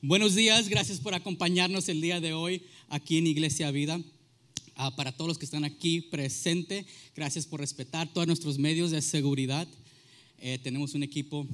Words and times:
Buenos 0.00 0.36
días, 0.36 0.68
gracias 0.68 1.00
por 1.00 1.12
acompañarnos 1.12 1.88
el 1.88 2.00
día 2.00 2.20
de 2.20 2.32
hoy 2.32 2.62
aquí 2.88 3.18
en 3.18 3.26
Iglesia 3.26 3.68
Vida. 3.72 4.00
Ah, 4.76 4.94
para 4.94 5.10
todos 5.10 5.26
los 5.26 5.38
que 5.38 5.44
están 5.44 5.64
aquí 5.64 6.00
presentes, 6.02 6.86
gracias 7.16 7.46
por 7.46 7.58
respetar 7.58 8.06
todos 8.12 8.28
nuestros 8.28 8.58
medios 8.58 8.92
de 8.92 9.02
seguridad. 9.02 9.66
Eh, 10.38 10.60
tenemos 10.62 10.94
un 10.94 11.02
equipo, 11.02 11.48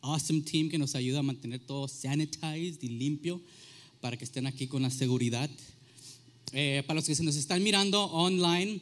awesome 0.00 0.40
team 0.40 0.68
que 0.68 0.76
nos 0.76 0.96
ayuda 0.96 1.20
a 1.20 1.22
mantener 1.22 1.60
todo 1.60 1.86
sanitized 1.86 2.82
y 2.82 2.88
limpio 2.88 3.40
para 4.00 4.16
que 4.16 4.24
estén 4.24 4.48
aquí 4.48 4.66
con 4.66 4.82
la 4.82 4.90
seguridad. 4.90 5.48
Eh, 6.52 6.82
para 6.88 6.96
los 6.96 7.06
que 7.06 7.14
se 7.14 7.22
nos 7.22 7.36
están 7.36 7.62
mirando 7.62 8.06
online, 8.06 8.80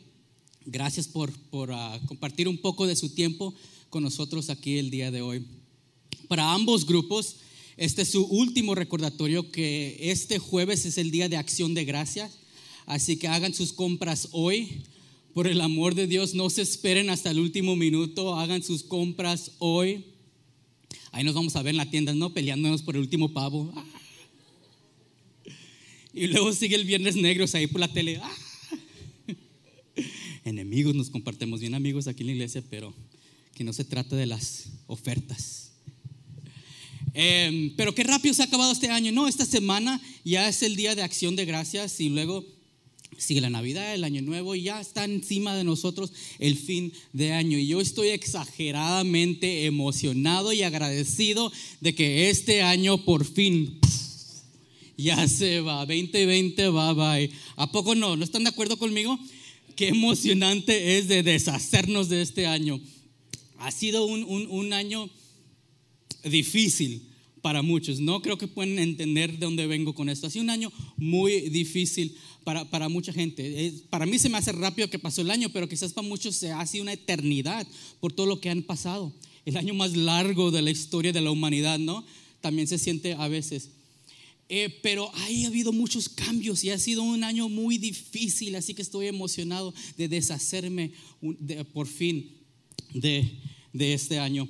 gracias 0.64 1.06
por, 1.06 1.30
por 1.50 1.70
ah, 1.70 2.00
compartir 2.06 2.48
un 2.48 2.56
poco 2.56 2.86
de 2.86 2.96
su 2.96 3.10
tiempo 3.10 3.54
con 3.90 4.02
nosotros 4.02 4.48
aquí 4.48 4.78
el 4.78 4.88
día 4.88 5.10
de 5.10 5.20
hoy. 5.20 5.44
Para 6.26 6.54
ambos 6.54 6.86
grupos, 6.86 7.36
este 7.76 8.02
es 8.02 8.10
su 8.10 8.24
último 8.24 8.74
recordatorio 8.74 9.50
que 9.50 9.96
este 10.10 10.38
jueves 10.38 10.84
es 10.84 10.98
el 10.98 11.10
día 11.10 11.28
de 11.28 11.36
acción 11.36 11.74
de 11.74 11.84
gracias. 11.84 12.38
Así 12.86 13.16
que 13.16 13.28
hagan 13.28 13.54
sus 13.54 13.72
compras 13.72 14.28
hoy. 14.32 14.82
Por 15.34 15.46
el 15.46 15.62
amor 15.62 15.94
de 15.94 16.06
Dios, 16.06 16.34
no 16.34 16.50
se 16.50 16.60
esperen 16.60 17.08
hasta 17.08 17.30
el 17.30 17.38
último 17.38 17.74
minuto. 17.74 18.36
Hagan 18.36 18.62
sus 18.62 18.82
compras 18.82 19.52
hoy. 19.58 20.04
Ahí 21.10 21.24
nos 21.24 21.34
vamos 21.34 21.56
a 21.56 21.62
ver 21.62 21.70
en 21.70 21.78
la 21.78 21.90
tienda, 21.90 22.14
¿no? 22.14 22.34
Peleándonos 22.34 22.82
por 22.82 22.96
el 22.96 23.00
último 23.00 23.32
pavo. 23.32 23.72
Ah. 23.74 23.84
Y 26.12 26.26
luego 26.26 26.52
sigue 26.52 26.76
el 26.76 26.84
viernes 26.84 27.16
negros 27.16 27.54
ahí 27.54 27.66
por 27.66 27.80
la 27.80 27.88
tele. 27.88 28.20
Ah. 28.22 28.36
Enemigos, 30.44 30.94
nos 30.94 31.08
compartimos 31.08 31.60
bien 31.60 31.74
amigos 31.74 32.06
aquí 32.08 32.22
en 32.22 32.26
la 32.26 32.32
iglesia, 32.32 32.62
pero 32.68 32.92
que 33.54 33.64
no 33.64 33.72
se 33.72 33.84
trata 33.84 34.16
de 34.16 34.26
las 34.26 34.70
ofertas. 34.86 35.61
Em, 37.14 37.74
pero 37.76 37.94
qué 37.94 38.04
rápido 38.04 38.34
se 38.34 38.42
ha 38.42 38.46
acabado 38.46 38.72
este 38.72 38.88
año. 38.88 39.12
No, 39.12 39.28
esta 39.28 39.44
semana 39.44 40.00
ya 40.24 40.48
es 40.48 40.62
el 40.62 40.76
día 40.76 40.94
de 40.94 41.02
acción 41.02 41.36
de 41.36 41.44
gracias 41.44 42.00
y 42.00 42.08
luego 42.08 42.44
sigue 43.18 43.40
la 43.40 43.50
Navidad, 43.50 43.94
el 43.94 44.04
Año 44.04 44.22
Nuevo 44.22 44.54
y 44.54 44.62
ya 44.62 44.80
está 44.80 45.04
encima 45.04 45.54
de 45.54 45.64
nosotros 45.64 46.12
el 46.38 46.56
fin 46.56 46.92
de 47.12 47.32
año. 47.32 47.58
Y 47.58 47.66
yo 47.66 47.80
estoy 47.80 48.08
exageradamente 48.08 49.66
emocionado 49.66 50.52
y 50.52 50.62
agradecido 50.62 51.52
de 51.80 51.94
que 51.94 52.30
este 52.30 52.62
año 52.62 53.04
por 53.04 53.24
fin 53.24 53.78
ya 54.96 55.28
se 55.28 55.60
va. 55.60 55.84
2020 55.86 56.68
va, 56.68 56.92
bye. 56.94 57.30
¿A 57.56 57.70
poco 57.70 57.94
no? 57.94 58.16
¿No 58.16 58.24
están 58.24 58.44
de 58.44 58.50
acuerdo 58.50 58.78
conmigo? 58.78 59.18
Qué 59.76 59.88
emocionante 59.88 60.98
es 60.98 61.08
de 61.08 61.22
deshacernos 61.22 62.08
de 62.08 62.22
este 62.22 62.46
año. 62.46 62.80
Ha 63.58 63.70
sido 63.70 64.06
un, 64.06 64.24
un, 64.24 64.46
un 64.50 64.72
año 64.72 65.08
difícil 66.24 67.08
para 67.42 67.60
muchos. 67.60 68.00
No 68.00 68.22
creo 68.22 68.38
que 68.38 68.48
pueden 68.48 68.78
entender 68.78 69.32
de 69.32 69.44
dónde 69.44 69.66
vengo 69.66 69.94
con 69.94 70.08
esto. 70.08 70.26
Ha 70.26 70.30
sido 70.30 70.44
un 70.44 70.50
año 70.50 70.72
muy 70.96 71.50
difícil 71.50 72.16
para, 72.44 72.64
para 72.70 72.88
mucha 72.88 73.12
gente. 73.12 73.72
para 73.90 74.06
mí 74.06 74.18
se 74.18 74.28
me 74.28 74.38
hace 74.38 74.52
rápido 74.52 74.88
que 74.88 74.98
pasó 74.98 75.20
el 75.20 75.30
año, 75.30 75.50
pero 75.50 75.68
quizás 75.68 75.92
para 75.92 76.06
muchos 76.06 76.36
se 76.36 76.52
ha 76.52 76.64
sido 76.66 76.82
una 76.82 76.92
eternidad 76.92 77.66
por 78.00 78.12
todo 78.12 78.26
lo 78.26 78.40
que 78.40 78.48
han 78.48 78.62
pasado. 78.62 79.12
El 79.44 79.56
año 79.56 79.74
más 79.74 79.96
largo 79.96 80.50
de 80.50 80.62
la 80.62 80.70
historia 80.70 81.12
de 81.12 81.20
la 81.20 81.32
humanidad, 81.32 81.78
¿no? 81.78 82.04
También 82.40 82.68
se 82.68 82.78
siente 82.78 83.14
a 83.14 83.28
veces. 83.28 83.70
Eh, 84.48 84.78
pero 84.82 85.10
ahí 85.14 85.44
ha 85.44 85.48
habido 85.48 85.72
muchos 85.72 86.08
cambios 86.08 86.62
y 86.62 86.70
ha 86.70 86.78
sido 86.78 87.02
un 87.02 87.24
año 87.24 87.48
muy 87.48 87.78
difícil, 87.78 88.54
así 88.54 88.74
que 88.74 88.82
estoy 88.82 89.06
emocionado 89.06 89.72
de 89.96 90.08
deshacerme 90.08 90.92
por 91.72 91.86
fin 91.86 92.30
de, 92.92 93.38
de 93.72 93.94
este 93.94 94.18
año. 94.18 94.48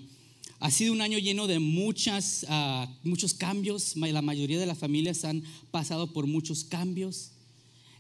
Ha 0.63 0.71
sido 0.71 0.93
un 0.93 1.01
año 1.01 1.19
lleno 1.19 1.49
de 1.49 1.59
muchas, 1.59 2.47
uh, 2.49 2.87
muchos 3.03 3.35
cambios. 3.35 3.97
La 3.97 4.23
mayoría 4.23 4.61
de 4.61 4.67
las 4.67 4.79
familias 4.79 5.25
han 5.25 5.43
pasado 5.73 6.13
por 6.13 6.29
muchos 6.29 6.63
cambios. 6.63 7.33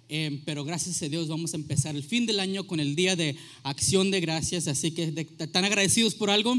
Eh, 0.08 0.40
pero 0.44 0.64
gracias 0.64 1.02
a 1.02 1.08
Dios 1.08 1.26
vamos 1.26 1.54
a 1.54 1.56
empezar 1.56 1.96
el 1.96 2.04
fin 2.04 2.24
del 2.24 2.38
año 2.38 2.64
con 2.64 2.78
el 2.78 2.94
día 2.94 3.16
de 3.16 3.34
acción 3.64 4.12
de 4.12 4.20
gracias. 4.20 4.68
Así 4.68 4.92
que, 4.92 5.26
¿están 5.40 5.64
agradecidos 5.64 6.14
por 6.14 6.30
algo? 6.30 6.54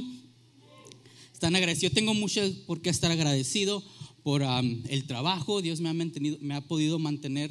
¿Están 1.31 1.55
agradecidos? 1.55 1.93
Yo 1.93 1.95
tengo 1.95 2.13
mucho 2.13 2.41
por 2.67 2.81
qué 2.81 2.89
estar 2.89 3.09
agradecido 3.09 3.81
por 4.23 4.41
um, 4.41 4.83
el 4.89 5.05
trabajo. 5.05 5.61
Dios 5.61 5.79
me 5.79 5.87
ha, 5.87 5.93
mantenido, 5.93 6.37
me 6.41 6.55
ha 6.55 6.59
podido 6.67 6.99
mantener 6.99 7.49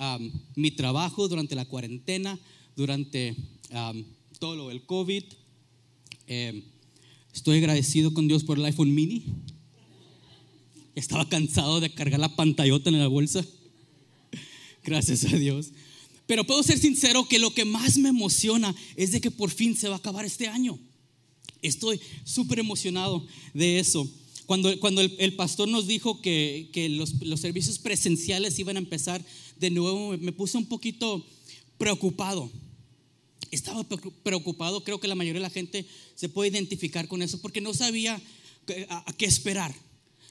um, 0.00 0.32
mi 0.56 0.72
trabajo 0.72 1.28
durante 1.28 1.54
la 1.54 1.64
cuarentena, 1.64 2.40
durante 2.74 3.36
um, 3.70 4.02
todo 4.40 4.70
del 4.70 4.84
COVID. 4.84 5.22
Eh, 6.26 6.73
Estoy 7.34 7.58
agradecido 7.58 8.14
con 8.14 8.28
Dios 8.28 8.44
por 8.44 8.58
el 8.58 8.64
iPhone 8.64 8.94
mini. 8.94 9.24
Estaba 10.94 11.28
cansado 11.28 11.80
de 11.80 11.92
cargar 11.92 12.20
la 12.20 12.36
pantallota 12.36 12.90
en 12.90 13.00
la 13.00 13.08
bolsa. 13.08 13.44
Gracias 14.84 15.24
a 15.24 15.36
Dios. 15.36 15.72
Pero 16.28 16.44
puedo 16.44 16.62
ser 16.62 16.78
sincero 16.78 17.26
que 17.26 17.40
lo 17.40 17.52
que 17.52 17.64
más 17.64 17.98
me 17.98 18.10
emociona 18.10 18.72
es 18.94 19.10
de 19.10 19.20
que 19.20 19.32
por 19.32 19.50
fin 19.50 19.76
se 19.76 19.88
va 19.88 19.96
a 19.96 19.98
acabar 19.98 20.24
este 20.24 20.46
año. 20.46 20.78
Estoy 21.60 22.00
súper 22.22 22.60
emocionado 22.60 23.26
de 23.52 23.80
eso. 23.80 24.08
Cuando, 24.46 24.78
cuando 24.78 25.00
el, 25.00 25.34
pastor 25.34 25.68
nos 25.68 25.88
dijo 25.88 26.22
que, 26.22 26.70
que 26.72 26.88
los, 26.88 27.14
los 27.20 27.40
servicios 27.40 27.80
presenciales 27.80 28.58
iban 28.60 28.76
a 28.76 28.80
empezar 28.80 29.24
de 29.58 29.70
nuevo, 29.70 30.16
me 30.18 30.32
puse 30.32 30.56
un 30.56 30.66
poquito 30.66 31.26
preocupado 31.78 32.50
estaba 33.54 33.84
preocupado, 34.22 34.84
creo 34.84 35.00
que 35.00 35.08
la 35.08 35.14
mayoría 35.14 35.40
de 35.40 35.48
la 35.48 35.50
gente 35.50 35.86
se 36.14 36.28
puede 36.28 36.50
identificar 36.50 37.08
con 37.08 37.22
eso, 37.22 37.40
porque 37.40 37.60
no 37.60 37.74
sabía 37.74 38.20
a, 38.88 39.12
qué 39.16 39.26
esperar, 39.26 39.74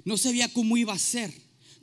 no 0.05 0.17
sabía 0.17 0.51
cómo 0.51 0.77
iba 0.77 0.93
a 0.93 0.99
ser. 0.99 1.33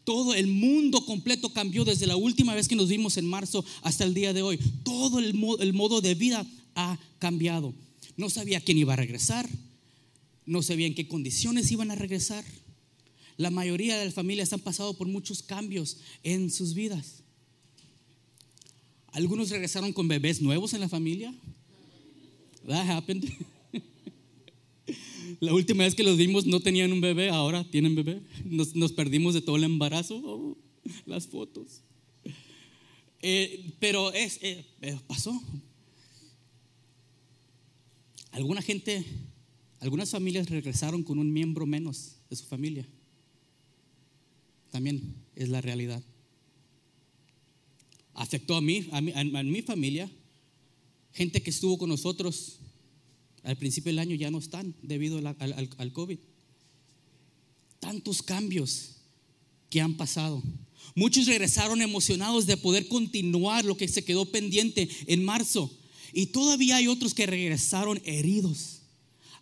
Todo 0.04 0.34
el 0.34 0.46
mundo 0.46 1.04
completo 1.04 1.52
cambió 1.52 1.84
desde 1.84 2.06
la 2.06 2.16
última 2.16 2.54
vez 2.54 2.68
que 2.68 2.74
nos 2.74 2.88
vimos 2.88 3.16
en 3.16 3.26
marzo 3.26 3.64
hasta 3.82 4.04
el 4.04 4.14
día 4.14 4.32
de 4.32 4.42
hoy. 4.42 4.58
Todo 4.82 5.18
el, 5.18 5.38
el 5.60 5.72
modo 5.72 6.00
de 6.00 6.14
vida 6.14 6.46
ha 6.74 6.98
cambiado. 7.18 7.74
No 8.16 8.30
sabía 8.30 8.60
quién 8.60 8.78
iba 8.78 8.94
a 8.94 8.96
regresar, 8.96 9.48
no 10.46 10.62
sabía 10.62 10.86
en 10.86 10.94
qué 10.94 11.06
condiciones 11.06 11.70
iban 11.70 11.90
a 11.90 11.94
regresar. 11.94 12.44
La 13.36 13.50
mayoría 13.50 13.98
de 13.98 14.06
las 14.06 14.14
familias 14.14 14.52
han 14.52 14.60
pasado 14.60 14.94
por 14.94 15.06
muchos 15.06 15.42
cambios 15.42 15.98
en 16.22 16.50
sus 16.50 16.74
vidas. 16.74 17.22
Algunos 19.12 19.50
regresaron 19.50 19.92
con 19.92 20.08
bebés 20.08 20.40
nuevos 20.40 20.72
en 20.74 20.80
la 20.80 20.88
familia. 20.88 21.34
That 22.66 22.88
happened. 22.88 23.28
La 25.40 25.54
última 25.54 25.84
vez 25.84 25.94
que 25.94 26.02
los 26.02 26.16
vimos 26.16 26.46
no 26.46 26.60
tenían 26.60 26.92
un 26.92 27.00
bebé, 27.00 27.30
ahora 27.30 27.64
tienen 27.64 27.94
bebé. 27.94 28.20
Nos, 28.44 28.92
perdimos 28.92 29.34
de 29.34 29.40
todo 29.40 29.56
el 29.56 29.64
embarazo, 29.64 30.20
oh, 30.22 30.58
las 31.06 31.26
fotos. 31.26 31.82
Eh, 33.22 33.72
pero 33.80 34.12
es, 34.12 34.38
eh, 34.42 34.66
eh, 34.82 34.98
pasó. 35.06 35.40
Alguna 38.32 38.62
gente, 38.62 39.04
algunas 39.80 40.10
familias 40.10 40.48
regresaron 40.48 41.02
con 41.02 41.18
un 41.18 41.32
miembro 41.32 41.66
menos 41.66 42.16
de 42.28 42.36
su 42.36 42.44
familia. 42.44 42.86
También 44.70 45.14
es 45.34 45.48
la 45.48 45.60
realidad 45.60 46.02
afectó 48.20 48.54
a 48.54 48.60
mí, 48.60 48.86
a 48.92 49.00
mi, 49.00 49.62
familia. 49.62 50.10
Gente 51.14 51.42
que 51.42 51.48
estuvo 51.48 51.78
con 51.78 51.88
nosotros 51.88 52.58
al 53.42 53.56
principio 53.56 53.88
del 53.88 53.98
año 53.98 54.14
ya 54.14 54.30
no 54.30 54.38
están 54.38 54.74
debido 54.82 55.16
al, 55.16 55.66
al, 55.78 55.92
COVID. 55.92 56.18
Tantos 57.80 58.22
cambios 58.22 58.96
que 59.70 59.80
han 59.80 59.96
pasado. 59.96 60.42
Muchos 60.94 61.26
regresaron 61.26 61.80
emocionados 61.80 62.44
de 62.44 62.58
poder 62.58 62.88
continuar 62.88 63.64
lo 63.64 63.78
que 63.78 63.88
se 63.88 64.04
quedó 64.04 64.26
pendiente 64.26 64.88
en 65.06 65.24
marzo. 65.24 65.74
Y 66.12 66.26
todavía 66.26 66.76
hay 66.76 66.88
otros 66.88 67.14
que 67.14 67.24
regresaron 67.24 68.02
heridos 68.04 68.79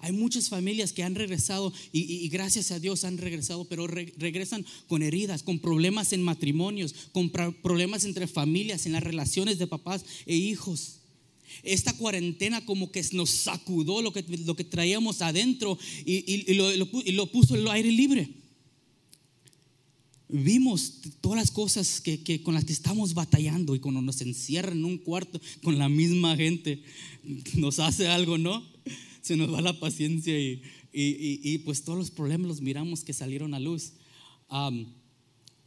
hay 0.01 0.13
muchas 0.13 0.49
familias 0.49 0.93
que 0.93 1.03
han 1.03 1.17
regresado 1.17 1.73
y, 1.93 2.29
gracias 2.29 2.71
a 2.71 2.79
Dios 2.79 3.05
han 3.05 3.19
regresado, 3.19 3.65
pero 3.65 3.87
regresan 3.87 4.65
con 4.87 5.03
heridas, 5.03 5.43
con 5.43 5.59
problemas 5.59 6.13
en 6.13 6.23
matrimonios, 6.23 6.95
con 7.13 7.31
problemas 7.31 8.05
entre 8.05 8.29
familias, 8.29 8.87
en 8.87 8.93
las 8.93 9.03
relaciones 9.03 9.59
de 9.59 9.67
papás 9.67 10.05
e 10.27 10.37
hijos. 10.37 11.01
Esta 11.65 11.93
cuarentena 11.95 12.65
como 12.65 12.93
que 12.93 13.05
nos 13.13 13.31
sacudó 13.31 14.01
lo 14.01 14.13
que, 14.13 14.23
lo 14.45 14.55
que 14.55 14.65
traíamos 14.65 15.21
adentro 15.21 15.77
y, 16.05 16.55
lo, 16.55 17.27
puso 17.33 17.57
en 17.57 17.63
el 17.63 17.69
aire 17.69 17.91
libre. 17.91 18.29
Vimos 20.29 21.01
todas 21.21 21.39
las 21.39 21.51
cosas 21.51 22.01
que, 22.01 22.43
con 22.43 22.55
las 22.55 22.65
que 22.65 22.73
estamos 22.73 23.15
batallando 23.15 23.75
y 23.75 23.81
cuando 23.81 24.03
nos 24.03 24.21
encierran 24.21 24.79
en 24.79 24.85
un 24.85 24.99
cuarto 24.99 25.41
con 25.63 25.79
la 25.79 25.89
misma 25.89 26.37
gente, 26.37 26.83
nos 27.57 27.81
hace 27.81 28.07
algo, 28.07 28.39
¿no? 28.39 28.78
Se 29.29 29.37
nos 29.37 29.53
va 29.53 29.61
la 29.61 29.79
paciencia 29.79 30.41
y, 30.41 30.63
y, 30.91 31.59
pues 31.59 31.85
todos 31.85 31.99
los 31.99 32.11
problemas 32.11 32.49
los 32.49 32.61
miramos 32.63 33.05
que 33.05 33.13
salieron 33.13 33.53
a 33.53 33.61
luz. 33.61 33.93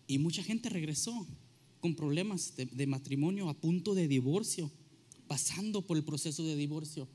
y 0.08 0.18
mucha 0.18 0.42
gente 0.42 0.68
regresó 0.70 1.28
con 1.80 1.94
problemas 1.96 2.56
de, 2.56 2.88
matrimonio 2.88 3.50
a 3.50 3.54
punto 3.54 3.94
de 3.94 4.08
divorcio, 4.08 4.72
pasando 5.28 5.86
por 5.86 5.96
el 5.96 6.04
proceso 6.04 6.44
de 6.44 6.56
divorcio. 6.56 7.08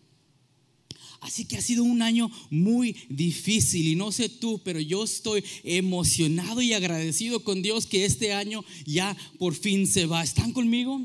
Así 1.20 1.46
que 1.46 1.56
ha 1.56 1.60
sido 1.60 1.82
un 1.82 2.00
año 2.00 2.31
muy 2.50 2.94
difícil 3.08 3.88
y 3.88 3.96
no 3.96 4.12
sé 4.12 4.28
tú, 4.28 4.60
pero 4.64 4.78
yo 4.78 5.02
estoy 5.02 5.42
emocionado 5.64 6.62
y 6.62 6.75
agradecido 6.75 7.42
con 7.42 7.60
Dios 7.60 7.87
que 7.87 8.04
este 8.04 8.32
año 8.32 8.64
ya 8.84 9.16
por 9.40 9.54
fin 9.54 9.88
se 9.88 10.06
va. 10.06 10.22
¿Están 10.22 10.52
conmigo? 10.52 11.00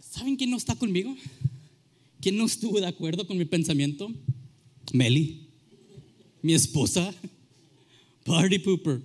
¿Saben 0.00 0.34
quién 0.34 0.50
no 0.50 0.56
está 0.56 0.74
conmigo? 0.74 1.14
¿Quién 2.28 2.36
no 2.36 2.44
estuvo 2.44 2.78
de 2.78 2.86
acuerdo 2.86 3.26
con 3.26 3.38
mi 3.38 3.46
pensamiento? 3.46 4.12
Meli, 4.92 5.48
mi 6.42 6.52
esposa, 6.52 7.14
party 8.26 8.58
pooper 8.58 9.00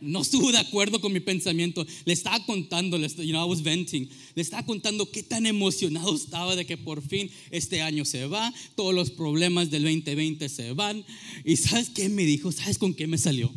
no 0.00 0.22
estuvo 0.22 0.52
de 0.52 0.58
acuerdo 0.58 1.00
con 1.00 1.12
mi 1.12 1.18
pensamiento. 1.18 1.84
Le 2.04 2.12
estaba 2.12 2.46
contando, 2.46 2.96
you 2.96 3.32
know, 3.32 3.44
I 3.44 3.50
was 3.50 3.60
venting. 3.60 4.08
Le 4.36 4.42
estaba 4.42 4.64
contando 4.64 5.10
qué 5.10 5.24
tan 5.24 5.46
emocionado 5.46 6.14
estaba 6.14 6.54
de 6.54 6.64
que 6.64 6.76
por 6.76 7.02
fin 7.02 7.28
este 7.50 7.82
año 7.82 8.04
se 8.04 8.26
va, 8.26 8.54
todos 8.76 8.94
los 8.94 9.10
problemas 9.10 9.72
del 9.72 9.82
2020 9.82 10.48
se 10.48 10.72
van. 10.74 11.04
Y 11.44 11.56
¿sabes 11.56 11.90
qué 11.90 12.08
me 12.08 12.24
dijo? 12.24 12.52
¿Sabes 12.52 12.78
con 12.78 12.94
qué 12.94 13.08
me 13.08 13.18
salió? 13.18 13.52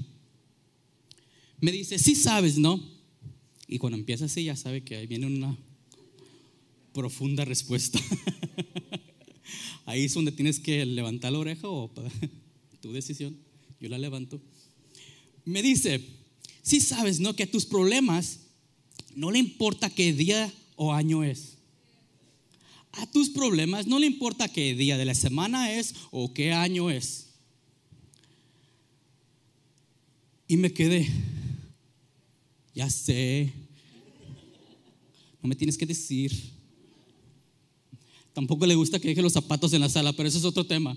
Me 1.61 1.71
dice, 1.71 1.99
sí 1.99 2.15
sabes, 2.15 2.57
¿no? 2.57 2.83
Y 3.67 3.77
cuando 3.77 3.99
empieza 3.99 4.25
así 4.25 4.45
ya 4.45 4.55
sabe 4.55 4.81
que 4.81 5.05
viene 5.05 5.27
una 5.27 5.55
profunda 6.95 7.45
respuesta. 7.45 7.99
ahí 9.85 10.05
es 10.05 10.13
donde 10.13 10.31
tienes 10.31 10.59
que 10.59 10.83
levantar 10.85 11.31
la 11.33 11.39
oreja 11.39 11.67
o 11.67 11.91
tu 12.81 12.93
decisión. 12.93 13.37
Yo 13.79 13.89
la 13.89 13.99
levanto. 13.99 14.41
Me 15.43 15.61
dice, 15.61 16.01
si 16.63 16.79
sabes, 16.79 17.19
¿no? 17.19 17.35
Que 17.35 17.45
tus 17.45 17.65
problemas 17.65 18.39
no 19.13 19.29
le 19.29 19.37
importa 19.37 19.89
qué 19.89 20.13
día 20.13 20.51
o 20.77 20.93
año 20.93 21.23
es. 21.23 21.57
A 22.93 23.05
tus 23.11 23.29
problemas 23.29 23.85
no 23.85 23.99
le 23.99 24.07
importa 24.07 24.47
qué 24.47 24.73
día 24.73 24.97
de 24.97 25.05
la 25.05 25.15
semana 25.15 25.73
es 25.73 25.93
o 26.11 26.33
qué 26.33 26.53
año 26.53 26.89
es. 26.89 27.27
Y 30.47 30.57
me 30.57 30.71
quedé, 30.71 31.09
ya 32.73 32.89
sé, 32.89 33.51
no 35.41 35.49
me 35.49 35.55
tienes 35.55 35.77
que 35.77 35.85
decir. 35.85 36.54
Tampoco 38.35 38.67
le 38.67 38.75
gusta 38.75 38.99
que 38.99 39.07
deje 39.07 39.23
los 39.23 39.33
zapatos 39.33 39.73
en 39.73 39.81
la 39.81 39.89
sala, 39.89 40.13
pero 40.13 40.29
eso 40.29 40.37
es 40.37 40.45
otro 40.45 40.63
tema 40.63 40.95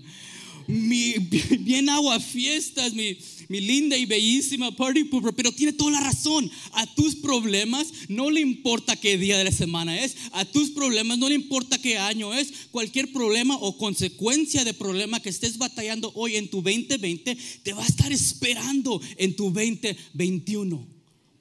mi 0.69 1.13
bien 1.61 1.89
agua 1.89 2.19
fiestas, 2.19 2.93
mi, 2.93 3.17
mi 3.47 3.59
linda 3.59 3.97
y 3.97 4.05
bellísima 4.05 4.75
party 4.75 5.05
pooper, 5.05 5.33
pero 5.33 5.51
tiene 5.51 5.73
toda 5.73 5.91
la 5.91 6.01
razón. 6.01 6.49
A 6.73 6.85
tus 6.93 7.15
problemas 7.15 7.87
no 8.07 8.29
le 8.29 8.39
importa 8.39 8.95
qué 8.95 9.17
día 9.17 9.39
de 9.39 9.45
la 9.45 9.51
semana 9.51 9.99
es, 9.99 10.15
a 10.31 10.45
tus 10.45 10.69
problemas 10.69 11.17
no 11.17 11.27
le 11.27 11.33
importa 11.33 11.81
qué 11.81 11.97
año 11.97 12.35
es, 12.35 12.67
cualquier 12.69 13.11
problema 13.11 13.57
o 13.57 13.77
consecuencia 13.77 14.63
de 14.63 14.75
problema 14.75 15.19
que 15.19 15.29
estés 15.29 15.57
batallando 15.57 16.11
hoy 16.13 16.35
en 16.35 16.49
tu 16.49 16.61
2020 16.61 17.35
te 17.63 17.73
va 17.73 17.83
a 17.83 17.87
estar 17.87 18.11
esperando 18.11 19.01
en 19.17 19.35
tu 19.35 19.45
2021. 19.45 20.87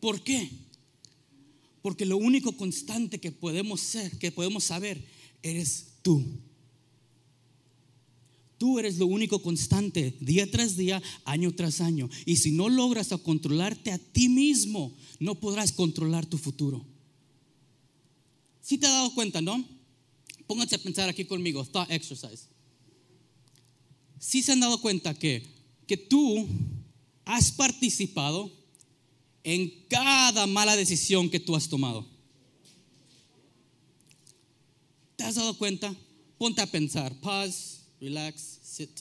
¿Por 0.01 0.23
qué? 0.23 0.49
Porque 1.83 2.07
lo 2.07 2.17
único 2.17 2.53
constante 2.53 3.19
que 3.19 3.31
podemos 3.31 3.81
ser, 3.83 4.19
que 4.19 4.33
podemos 4.33 4.65
saber, 4.65 5.05
eres 5.43 5.88
tú. 6.03 6.25
Tú 8.59 8.79
eres 8.79 8.99
lo 8.99 9.07
único 9.07 9.41
constante, 9.41 10.17
día 10.21 10.51
tras 10.51 10.77
día, 10.77 11.01
año 11.25 11.55
tras 11.55 11.81
año. 11.81 12.11
Y 12.27 12.37
si 12.37 12.51
no 12.51 12.69
logras 12.69 13.13
a 13.13 13.19
controlarte 13.19 13.93
a 13.93 13.99
ti 13.99 14.29
mismo, 14.29 14.97
no 15.21 15.37
podrás 15.37 15.73
controlar 15.73 16.27
tu 16.27 16.39
futuro. 16.39 16.85
Si 18.61 18.77
te 18.77 18.87
has 18.87 18.93
dado 18.93 19.15
cuenta, 19.15 19.41
¿no? 19.41 19.65
Pónganse 20.49 20.75
a 20.75 20.83
pensar 20.83 21.09
aquí 21.09 21.25
conmigo, 21.25 21.65
thought 21.65 21.91
exercise. 21.91 22.49
Si 24.19 24.43
se 24.43 24.53
han 24.53 24.61
dado 24.61 24.81
cuenta 24.81 25.15
que, 25.15 25.47
que 25.87 25.97
tú 25.97 26.49
has 27.25 27.53
participado 27.53 28.51
en 29.45 29.71
cada 29.89 30.47
mala 30.47 30.75
decisión 30.75 31.31
que 31.31 31.39
tú 31.39 31.55
has 31.55 31.69
tomado. 31.69 32.07
¿Te 35.19 35.25
has 35.25 35.35
dado 35.35 35.59
cuenta? 35.59 35.93
Ponte 36.39 36.61
a 36.61 36.67
pensar, 36.71 37.13
pause 37.21 37.81
relax, 38.01 38.61
sit. 38.63 39.01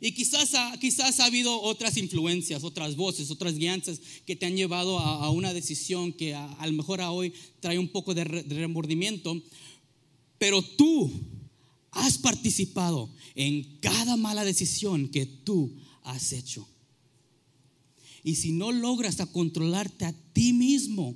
Y 0.00 0.10
quizás 0.12 0.50
quizás 0.80 1.20
ha 1.20 1.26
habido 1.26 1.62
otras 1.62 1.96
influencias, 1.96 2.64
otras 2.64 2.96
voces, 2.96 3.30
otras 3.30 3.54
guianzas 3.54 4.00
que 4.26 4.34
te 4.34 4.46
han 4.46 4.56
llevado 4.56 4.98
a, 4.98 5.30
una 5.30 5.54
decisión 5.54 6.12
que 6.12 6.34
a, 6.34 6.66
lo 6.66 6.72
mejor 6.72 7.00
a 7.00 7.12
hoy 7.12 7.32
trae 7.60 7.78
un 7.78 7.86
poco 7.86 8.14
de, 8.14 8.24
de 8.24 8.54
remordimiento, 8.56 9.40
pero 10.38 10.60
tú 10.60 11.08
has 11.92 12.18
participado 12.18 13.14
en 13.36 13.78
cada 13.78 14.16
mala 14.16 14.44
decisión 14.44 15.08
que 15.08 15.24
tú 15.24 15.72
has 16.02 16.32
hecho. 16.32 16.66
Y 18.24 18.34
si 18.34 18.50
no 18.50 18.72
logras 18.72 19.20
a 19.20 19.26
controlarte 19.26 20.04
a 20.04 20.12
ti 20.32 20.52
mismo, 20.52 21.14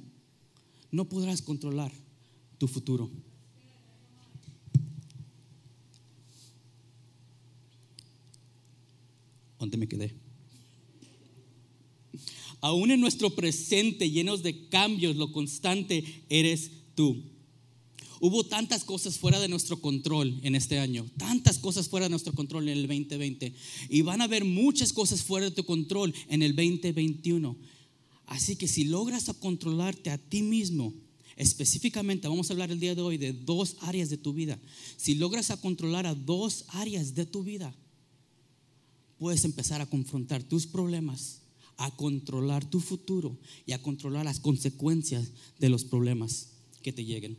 no 0.92 1.08
podrás 1.08 1.42
controlar 1.42 1.92
tu 2.58 2.68
futuro. 2.68 3.10
¿Dónde 9.74 9.86
me 9.86 9.88
quedé? 9.88 10.14
Aún 12.60 12.92
en 12.92 13.00
nuestro 13.00 13.30
presente, 13.34 14.08
llenos 14.08 14.44
de 14.44 14.68
cambios, 14.68 15.16
lo 15.16 15.32
constante 15.32 16.04
eres 16.28 16.70
tú. 16.94 17.24
Hubo 18.20 18.44
tantas 18.44 18.84
cosas 18.84 19.18
fuera 19.18 19.40
de 19.40 19.48
nuestro 19.48 19.80
control 19.80 20.38
en 20.44 20.54
este 20.54 20.78
año, 20.78 21.10
tantas 21.18 21.58
cosas 21.58 21.88
fuera 21.88 22.06
de 22.06 22.10
nuestro 22.10 22.32
control 22.34 22.68
en 22.68 22.78
el 22.78 22.86
2020. 22.86 23.52
Y 23.88 24.02
van 24.02 24.20
a 24.20 24.24
haber 24.24 24.44
muchas 24.44 24.92
cosas 24.92 25.22
fuera 25.22 25.46
de 25.46 25.56
tu 25.56 25.64
control 25.64 26.14
en 26.28 26.42
el 26.42 26.54
2021. 26.54 27.56
Así 28.26 28.54
que 28.54 28.68
si 28.68 28.84
logras 28.84 29.24
controlarte 29.40 30.10
a 30.10 30.18
ti 30.18 30.42
mismo, 30.42 30.94
específicamente 31.36 32.28
vamos 32.28 32.48
a 32.48 32.52
hablar 32.52 32.70
el 32.70 32.78
día 32.78 32.94
de 32.94 33.02
hoy 33.02 33.18
de 33.18 33.32
dos 33.32 33.76
áreas 33.80 34.08
de 34.08 34.18
tu 34.18 34.32
vida. 34.32 34.56
Si 34.96 35.16
logras 35.16 35.50
a 35.50 35.60
controlar 35.60 36.06
a 36.06 36.14
dos 36.14 36.64
áreas 36.68 37.16
de 37.16 37.26
tu 37.26 37.42
vida, 37.42 37.74
puedes 39.18 39.44
empezar 39.44 39.80
a 39.80 39.86
confrontar 39.86 40.42
tus 40.42 40.66
problemas, 40.66 41.42
a 41.76 41.94
controlar 41.96 42.68
tu 42.68 42.80
futuro 42.80 43.38
y 43.66 43.72
a 43.72 43.82
controlar 43.82 44.24
las 44.24 44.40
consecuencias 44.40 45.30
de 45.58 45.68
los 45.68 45.84
problemas 45.84 46.50
que 46.82 46.92
te 46.92 47.04
lleguen. 47.04 47.36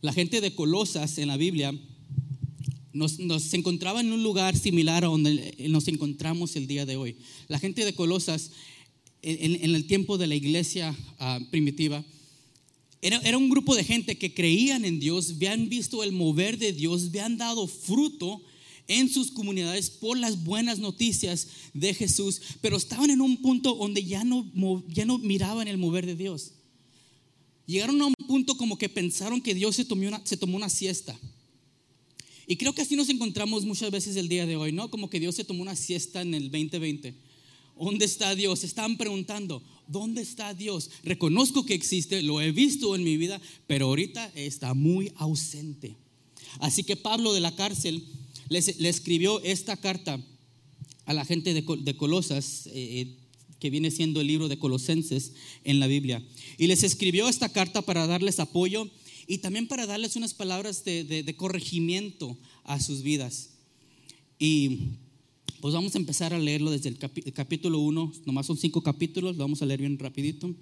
La 0.00 0.12
gente 0.12 0.40
de 0.40 0.54
Colosas 0.54 1.16
en 1.18 1.28
la 1.28 1.36
Biblia 1.36 1.72
nos, 2.92 3.18
encontraba 3.54 4.00
en 4.00 4.12
un 4.12 4.22
lugar 4.22 4.56
similar 4.56 5.04
a 5.04 5.08
donde 5.08 5.56
nos 5.68 5.88
encontramos 5.88 6.56
el 6.56 6.66
día 6.66 6.84
de 6.86 6.96
hoy. 6.96 7.16
La 7.48 7.58
gente 7.58 7.84
de 7.84 7.94
Colosas 7.94 8.50
en, 9.22 9.74
el 9.74 9.86
tiempo 9.86 10.18
de 10.18 10.26
la 10.26 10.34
iglesia 10.34 10.94
ah, 11.18 11.40
primitiva 11.50 12.04
era, 13.04 13.36
un 13.36 13.50
grupo 13.50 13.76
de 13.76 13.84
gente 13.84 14.16
que 14.16 14.32
creían 14.32 14.86
en 14.86 14.98
Dios, 14.98 15.32
habían 15.32 15.68
visto 15.68 16.02
el 16.02 16.12
mover 16.12 16.56
de 16.56 16.72
Dios, 16.72 17.08
habían 17.08 17.36
dado 17.36 17.66
fruto 17.66 18.40
en 18.88 19.10
sus 19.10 19.30
comunidades 19.30 19.90
por 19.90 20.16
las 20.16 20.42
buenas 20.42 20.78
noticias 20.78 21.48
de 21.74 21.92
Jesús, 21.92 22.40
pero 22.62 22.78
estaban 22.78 23.10
en 23.10 23.20
un 23.20 23.42
punto 23.42 23.74
donde 23.74 24.02
ya 24.04 24.24
no, 24.24 24.50
ya 24.88 25.04
no 25.04 25.18
miraban 25.18 25.68
el 25.68 25.76
mover 25.76 26.06
de 26.06 26.16
Dios. 26.16 26.52
Llegaron 27.66 28.00
a 28.00 28.06
un 28.06 28.14
punto 28.26 28.56
como 28.56 28.78
que 28.78 28.88
pensaron 28.88 29.42
que 29.42 29.54
Dios 29.54 29.76
se 29.76 29.84
tomó, 29.84 30.08
una, 30.08 30.24
se 30.24 30.38
tomó 30.38 30.56
una 30.56 30.70
siesta. 30.70 31.18
Y 32.46 32.56
creo 32.56 32.74
que 32.74 32.82
así 32.82 32.96
nos 32.96 33.10
encontramos 33.10 33.66
muchas 33.66 33.90
veces 33.90 34.16
el 34.16 34.28
día 34.28 34.46
de 34.46 34.56
hoy, 34.56 34.72
¿no? 34.72 34.90
Como 34.90 35.10
que 35.10 35.20
Dios 35.20 35.34
se 35.34 35.44
tomó 35.44 35.60
una 35.60 35.76
siesta 35.76 36.22
en 36.22 36.32
el 36.32 36.50
2020. 36.50 37.14
¿Dónde 37.78 38.04
está 38.04 38.34
Dios? 38.34 38.64
Están 38.64 38.96
preguntando, 38.96 39.62
¿dónde 39.88 40.22
está 40.22 40.54
Dios? 40.54 40.90
Reconozco 41.02 41.66
que 41.66 41.74
existe, 41.74 42.22
lo 42.22 42.40
he 42.40 42.52
visto 42.52 42.94
en 42.94 43.04
mi 43.04 43.16
vida, 43.16 43.40
pero 43.66 43.86
ahorita 43.86 44.30
está 44.34 44.74
muy 44.74 45.12
ausente. 45.16 45.96
Así 46.60 46.84
que 46.84 46.96
Pablo 46.96 47.32
de 47.32 47.40
la 47.40 47.54
cárcel 47.56 48.04
le 48.48 48.88
escribió 48.88 49.40
esta 49.42 49.76
carta 49.76 50.20
a 51.06 51.14
la 51.14 51.24
gente 51.24 51.52
de, 51.54 51.96
Colosas, 51.96 52.66
eh, 52.68 52.72
eh, 52.74 53.16
que 53.58 53.70
viene 53.70 53.90
siendo 53.90 54.20
el 54.20 54.26
libro 54.26 54.48
de 54.48 54.58
Colosenses 54.58 55.32
en 55.64 55.80
la 55.80 55.86
Biblia. 55.86 56.22
Y 56.58 56.66
les 56.66 56.82
escribió 56.82 57.28
esta 57.28 57.48
carta 57.48 57.82
para 57.82 58.06
darles 58.06 58.40
apoyo 58.40 58.88
y 59.26 59.38
también 59.38 59.66
para 59.66 59.86
darles 59.86 60.16
unas 60.16 60.34
palabras 60.34 60.84
de, 60.84 61.04
de 61.04 61.36
corregimiento 61.36 62.38
a 62.62 62.80
sus 62.80 63.02
vidas. 63.02 63.50
Y 64.38 64.98
pues 65.64 65.72
vamos 65.72 65.94
a 65.94 65.98
empezar 65.98 66.34
a 66.34 66.38
leerlo 66.38 66.70
desde 66.70 66.90
el, 66.90 66.98
capítulo 67.32 67.78
1, 67.78 68.12
nomás 68.26 68.44
son 68.44 68.58
cinco 68.58 68.82
capítulos, 68.82 69.34
lo 69.34 69.44
vamos 69.44 69.62
a 69.62 69.64
leer 69.64 69.80
bien 69.80 69.98
rapidito. 69.98 70.54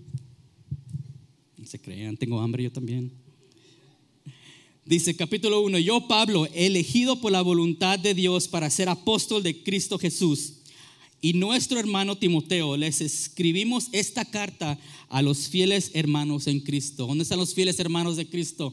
No 1.56 1.66
se 1.66 1.80
crean, 1.80 2.16
tengo 2.16 2.38
hambre 2.38 2.62
yo 2.62 2.70
también. 2.70 3.10
Dice 4.84 5.16
capítulo 5.16 5.60
1, 5.62 5.80
yo 5.80 6.06
Pablo, 6.06 6.46
elegido 6.54 7.20
por 7.20 7.32
la 7.32 7.42
voluntad 7.42 7.98
de 7.98 8.14
Dios 8.14 8.46
para 8.46 8.70
ser 8.70 8.88
apóstol 8.88 9.42
de 9.42 9.64
Cristo 9.64 9.98
Jesús 9.98 10.58
y 11.20 11.32
nuestro 11.32 11.80
hermano 11.80 12.16
Timoteo, 12.16 12.76
les 12.76 13.00
escribimos 13.00 13.88
esta 13.90 14.24
carta 14.24 14.78
a 15.08 15.20
los 15.20 15.48
fieles 15.48 15.90
hermanos 15.94 16.46
en 16.46 16.60
Cristo. 16.60 17.08
¿Dónde 17.08 17.22
están 17.22 17.40
los 17.40 17.54
fieles 17.54 17.80
hermanos 17.80 18.16
de 18.16 18.28
Cristo? 18.28 18.72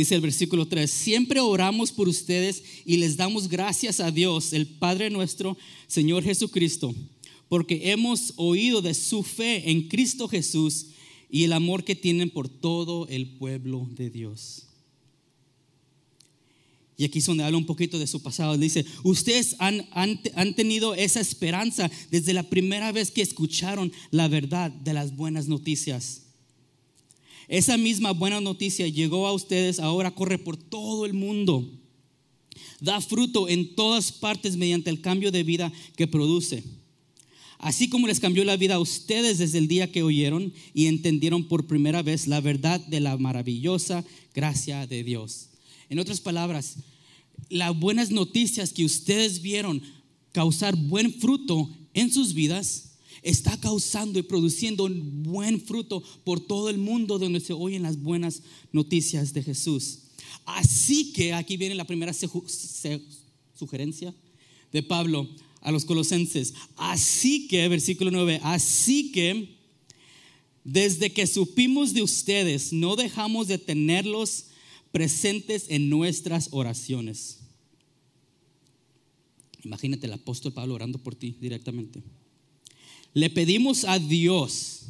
Dice 0.00 0.14
el 0.14 0.22
versículo 0.22 0.66
3, 0.66 0.90
siempre 0.90 1.40
oramos 1.40 1.92
por 1.92 2.08
ustedes 2.08 2.64
y 2.86 2.96
les 2.96 3.18
damos 3.18 3.50
gracias 3.50 4.00
a 4.00 4.10
Dios, 4.10 4.54
el 4.54 4.66
Padre 4.66 5.10
nuestro, 5.10 5.58
Señor 5.88 6.24
Jesucristo, 6.24 6.94
porque 7.50 7.90
hemos 7.90 8.32
oído 8.36 8.80
de 8.80 8.94
su 8.94 9.22
fe 9.22 9.70
en 9.70 9.88
Cristo 9.88 10.26
Jesús 10.26 10.86
y 11.28 11.44
el 11.44 11.52
amor 11.52 11.84
que 11.84 11.94
tienen 11.94 12.30
por 12.30 12.48
todo 12.48 13.08
el 13.08 13.36
pueblo 13.36 13.90
de 13.94 14.08
Dios. 14.08 14.68
Y 16.96 17.04
aquí 17.04 17.18
es 17.18 17.26
donde 17.26 17.44
habla 17.44 17.58
un 17.58 17.66
poquito 17.66 17.98
de 17.98 18.06
su 18.06 18.22
pasado. 18.22 18.56
Dice, 18.56 18.86
ustedes 19.02 19.54
han, 19.58 19.86
han, 19.90 20.18
han, 20.34 20.54
tenido 20.54 20.94
esa 20.94 21.20
esperanza 21.20 21.90
desde 22.10 22.32
la 22.32 22.44
primera 22.44 22.90
vez 22.90 23.10
que 23.10 23.20
escucharon 23.20 23.92
la 24.10 24.28
verdad 24.28 24.70
de 24.70 24.94
las 24.94 25.14
buenas 25.14 25.46
noticias. 25.46 26.22
Esa 27.50 27.76
misma 27.76 28.12
buena 28.12 28.40
noticia 28.40 28.86
llegó 28.86 29.26
a 29.26 29.32
ustedes, 29.32 29.80
ahora 29.80 30.12
corre 30.12 30.38
por 30.38 30.56
todo 30.56 31.04
el 31.04 31.14
mundo. 31.14 31.68
Da 32.78 33.00
fruto 33.00 33.48
en 33.48 33.74
todas 33.74 34.12
partes 34.12 34.56
mediante 34.56 34.88
el 34.88 35.00
cambio 35.00 35.32
de 35.32 35.42
vida 35.42 35.72
que 35.96 36.06
produce. 36.06 36.62
Así 37.58 37.88
como 37.88 38.06
les 38.06 38.20
cambió 38.20 38.44
la 38.44 38.56
vida 38.56 38.76
a 38.76 38.78
ustedes 38.78 39.38
desde 39.38 39.58
el 39.58 39.66
día 39.66 39.90
que 39.90 40.04
oyeron 40.04 40.52
y 40.74 40.86
entendieron 40.86 41.42
por 41.42 41.66
primera 41.66 42.02
vez 42.02 42.28
la 42.28 42.40
verdad 42.40 42.78
de 42.86 43.00
la 43.00 43.16
maravillosa 43.16 44.04
gracia 44.32 44.86
de 44.86 45.02
Dios. 45.02 45.48
En 45.88 45.98
otras 45.98 46.20
palabras, 46.20 46.76
las 47.48 47.76
buenas 47.76 48.12
noticias 48.12 48.72
que 48.72 48.84
ustedes 48.84 49.42
vieron 49.42 49.82
causar 50.30 50.76
buen 50.76 51.12
fruto 51.12 51.68
en 51.94 52.12
sus 52.12 52.32
vidas, 52.32 52.89
está 53.22 53.58
causando 53.60 54.18
y 54.18 54.22
produciendo 54.22 54.88
buen 54.88 55.60
fruto 55.60 56.02
por 56.24 56.40
todo 56.40 56.70
el 56.70 56.78
mundo 56.78 57.18
donde 57.18 57.40
se 57.40 57.52
oyen 57.52 57.82
las 57.82 58.00
buenas 58.00 58.42
noticias 58.72 59.32
de 59.32 59.42
Jesús. 59.42 60.00
Así 60.44 61.12
que 61.12 61.34
aquí 61.34 61.56
viene 61.56 61.74
la 61.74 61.86
primera 61.86 62.12
sugerencia 63.54 64.14
de 64.72 64.82
Pablo 64.82 65.28
a 65.60 65.70
los 65.70 65.84
colosenses. 65.84 66.54
Así 66.76 67.46
que, 67.48 67.68
versículo 67.68 68.10
9, 68.10 68.40
así 68.42 69.12
que 69.12 69.60
desde 70.64 71.12
que 71.12 71.26
supimos 71.26 71.94
de 71.94 72.02
ustedes, 72.02 72.72
no 72.72 72.96
dejamos 72.96 73.48
de 73.48 73.58
tenerlos 73.58 74.46
presentes 74.92 75.66
en 75.68 75.88
nuestras 75.88 76.48
oraciones. 76.52 77.38
Imagínate 79.64 80.06
el 80.06 80.12
apóstol 80.12 80.52
Pablo 80.52 80.74
orando 80.74 80.98
por 80.98 81.14
ti 81.14 81.36
directamente. 81.40 82.02
Le 83.12 83.28
pedimos 83.28 83.84
a 83.84 83.98
Dios, 83.98 84.82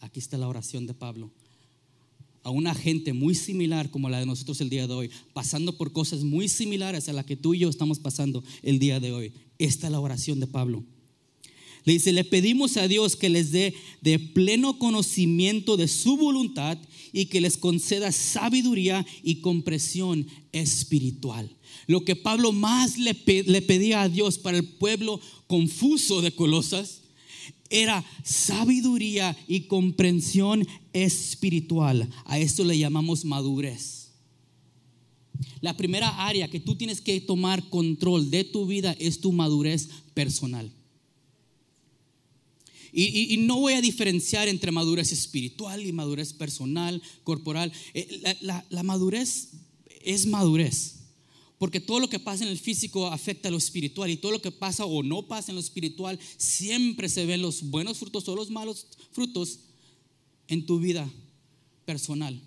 aquí 0.00 0.18
está 0.18 0.38
la 0.38 0.48
oración 0.48 0.86
de 0.86 0.94
Pablo, 0.94 1.30
a 2.42 2.50
una 2.50 2.74
gente 2.74 3.12
muy 3.12 3.34
similar 3.34 3.90
como 3.90 4.08
la 4.08 4.20
de 4.20 4.24
nosotros 4.24 4.60
el 4.62 4.70
día 4.70 4.86
de 4.86 4.94
hoy, 4.94 5.10
pasando 5.34 5.76
por 5.76 5.92
cosas 5.92 6.22
muy 6.22 6.48
similares 6.48 7.08
a 7.08 7.12
las 7.12 7.26
que 7.26 7.36
tú 7.36 7.52
y 7.52 7.58
yo 7.58 7.68
estamos 7.68 7.98
pasando 7.98 8.42
el 8.62 8.78
día 8.78 8.98
de 8.98 9.12
hoy. 9.12 9.32
Esta 9.58 9.88
es 9.88 9.92
la 9.92 10.00
oración 10.00 10.40
de 10.40 10.46
Pablo. 10.46 10.84
Le 11.84 11.92
dice, 11.92 12.12
le 12.12 12.24
pedimos 12.24 12.78
a 12.78 12.88
Dios 12.88 13.14
que 13.14 13.28
les 13.28 13.52
dé 13.52 13.74
de 14.00 14.18
pleno 14.18 14.78
conocimiento 14.78 15.76
de 15.76 15.86
su 15.86 16.16
voluntad 16.16 16.78
y 17.12 17.26
que 17.26 17.40
les 17.40 17.58
conceda 17.58 18.10
sabiduría 18.10 19.06
y 19.22 19.36
compresión 19.36 20.26
espiritual. 20.52 21.54
Lo 21.86 22.04
que 22.04 22.16
Pablo 22.16 22.52
más 22.52 22.96
le 22.96 23.14
pedía 23.14 24.02
a 24.02 24.08
Dios 24.08 24.38
para 24.38 24.56
el 24.56 24.64
pueblo 24.64 25.20
confuso 25.46 26.22
de 26.22 26.32
Colosas 26.32 27.02
era 27.70 28.04
sabiduría 28.24 29.36
y 29.46 29.62
comprensión 29.62 30.66
espiritual. 30.92 32.08
A 32.24 32.38
esto 32.38 32.64
le 32.64 32.78
llamamos 32.78 33.24
madurez. 33.24 34.12
La 35.60 35.76
primera 35.76 36.26
área 36.26 36.48
que 36.48 36.60
tú 36.60 36.76
tienes 36.76 37.00
que 37.00 37.20
tomar 37.20 37.68
control 37.68 38.30
de 38.30 38.44
tu 38.44 38.66
vida 38.66 38.94
es 38.98 39.20
tu 39.20 39.32
madurez 39.32 39.88
personal. 40.14 40.72
Y, 42.92 43.36
no 43.40 43.60
voy 43.60 43.74
a 43.74 43.82
diferenciar 43.82 44.48
entre 44.48 44.72
madurez 44.72 45.12
espiritual 45.12 45.84
y 45.84 45.92
madurez 45.92 46.32
personal, 46.32 47.02
corporal. 47.24 47.70
Eh, 47.92 48.36
la 48.70 48.82
madurez 48.82 49.50
es 50.02 50.24
madurez. 50.24 50.95
Porque 51.58 51.80
todo 51.80 52.00
lo 52.00 52.10
que 52.10 52.18
pasa 52.18 52.44
en 52.44 52.50
el 52.50 52.58
físico 52.58 53.06
afecta 53.06 53.48
a 53.48 53.50
lo 53.50 53.56
espiritual 53.56 54.10
y 54.10 54.16
todo 54.16 54.32
lo 54.32 54.42
que 54.42 54.50
pasa 54.50 54.84
o 54.84 55.02
no 55.02 55.26
pasa 55.26 55.50
en 55.50 55.56
lo 55.56 55.60
espiritual, 55.60 56.18
siempre 56.36 57.08
se 57.08 57.24
ven 57.24 57.40
los 57.40 57.62
buenos 57.70 57.98
frutos 57.98 58.28
o 58.28 58.36
los 58.36 58.50
malos 58.50 58.86
frutos 59.12 59.60
en 60.48 60.66
tu 60.66 60.78
vida 60.78 61.10
personal. 61.86 62.40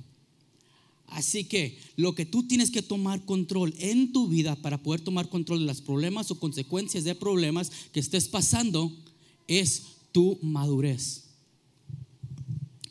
Así 1.08 1.46
que 1.46 1.80
lo 1.96 2.14
que 2.14 2.26
tú 2.26 2.48
tienes 2.48 2.70
que 2.70 2.84
tomar 2.84 3.26
control 3.26 3.74
en 3.80 4.14
tu 4.14 4.28
vida 4.28 4.56
para 4.56 4.84
poder 4.84 5.02
tomar 5.02 5.28
control 5.28 5.60
de 5.60 5.66
los 5.66 5.82
problemas 5.82 6.30
o 6.30 6.40
consecuencias 6.40 7.04
de 7.04 7.16
problemas 7.16 7.72
que 7.92 8.00
estés 8.00 8.28
pasando 8.28 8.96
es 9.48 9.84
tu 10.12 10.38
madurez. 10.44 11.24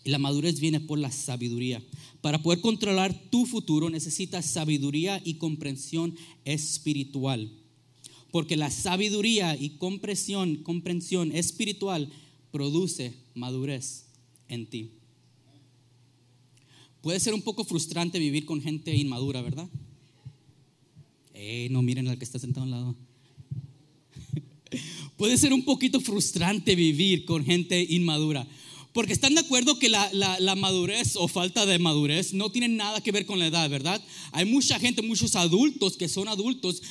Y 0.03 0.11
la 0.11 0.19
madurez 0.19 0.59
viene 0.59 0.81
por 0.81 0.99
la 0.99 1.13
sabiduría. 1.13 1.81
Para 2.21 2.43
poder 2.43 2.61
controlar 2.61 3.15
tu 3.31 3.47
futuro 3.47 3.91
necesitas 3.91 4.47
sabiduría 4.47 5.21
y 5.25 5.35
comprensión 5.35 6.17
espiritual. 6.45 7.51
Porque 8.31 8.57
la 8.57 8.71
sabiduría 8.71 9.57
y 9.57 9.71
comprensión, 9.71 10.57
comprensión 10.57 11.33
espiritual 11.33 12.11
produce 12.51 13.15
madurez 13.35 14.07
en 14.49 14.67
ti. 14.67 14.91
Puede 17.01 17.21
ser 17.21 17.35
un 17.35 17.43
poco 17.43 17.65
frustrante 17.65 18.19
vivir 18.19 18.45
con 18.45 18.61
gente 18.61 18.95
inmadura, 18.95 19.41
¿verdad? 19.41 19.69
Eh, 21.35 21.69
no 21.71 21.83
miren 21.83 22.09
al 22.09 22.19
que 22.19 22.25
está 22.25 22.39
sentado 22.39 22.65
al 22.65 22.71
lado. 22.73 22.97
Puede 25.17 25.39
ser 25.39 25.53
un 25.53 25.65
poquito 25.65 26.01
frustrante 26.01 26.75
vivir 26.75 27.25
con 27.25 27.45
gente 27.45 27.81
inmadura. 27.89 28.47
Porque 28.99 29.13
están 29.13 29.37
de 29.37 29.43
acuerdo 29.43 29.79
que 29.79 29.89
la, 29.89 30.57
madurez 30.57 31.15
o 31.15 31.29
falta 31.29 31.65
de 31.67 31.79
madurez 31.79 32.35
no 32.35 32.51
tiene 32.51 32.67
nada 32.67 33.01
que 33.01 33.13
ver 33.13 33.27
con 33.27 33.39
la 33.39 33.47
edad, 33.47 33.71
¿verdad? 33.71 34.03
Hay 34.33 34.45
mucha 34.45 34.81
gente, 34.81 35.03
muchos 35.03 35.37
adultos 35.37 35.97
que 35.97 36.09
son 36.09 36.27
adultos 36.27 36.83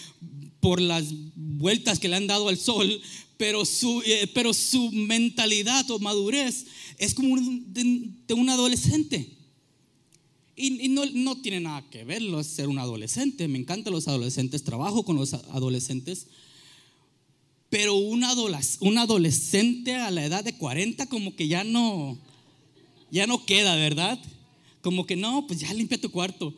por 0.61 0.79
las 0.79 1.07
vueltas 1.35 1.99
que 1.99 2.07
le 2.07 2.15
han 2.15 2.25
dado 2.25 2.47
al 2.47 2.57
sol, 2.57 3.01
pero 3.35 3.65
su, 3.65 4.01
eh, 4.05 4.31
pero 4.33 4.53
su 4.53 4.89
mentalidad 4.93 5.91
o 5.91 5.99
madurez 5.99 6.67
es 6.97 7.13
como 7.13 7.35
de, 7.41 8.33
un 8.33 8.49
adolescente. 8.49 9.29
Y, 10.55 10.87
no, 10.87 11.05
no, 11.07 11.41
tiene 11.41 11.59
nada 11.59 11.89
que 11.89 12.05
ver 12.05 12.23
ser 12.45 12.69
un 12.69 12.79
adolescente. 12.79 13.49
Me 13.49 13.59
encantan 13.59 13.91
los 13.91 14.07
adolescentes, 14.07 14.63
trabajo 14.63 15.03
con 15.03 15.17
los 15.17 15.33
adolescentes. 15.33 16.27
Pero 17.69 17.95
un, 17.95 18.23
adolescente 18.23 19.95
a 19.95 20.09
la 20.09 20.25
edad 20.25 20.43
de 20.43 20.53
40 20.53 21.07
como 21.07 21.35
que 21.35 21.47
ya 21.47 21.63
no, 21.63 22.17
ya 23.11 23.27
no 23.27 23.45
queda, 23.45 23.75
¿verdad? 23.75 24.19
Como 24.81 25.05
que 25.05 25.17
no, 25.17 25.45
pues 25.47 25.59
ya 25.59 25.73
limpia 25.73 25.99
tu 25.99 26.09
cuarto. 26.09 26.53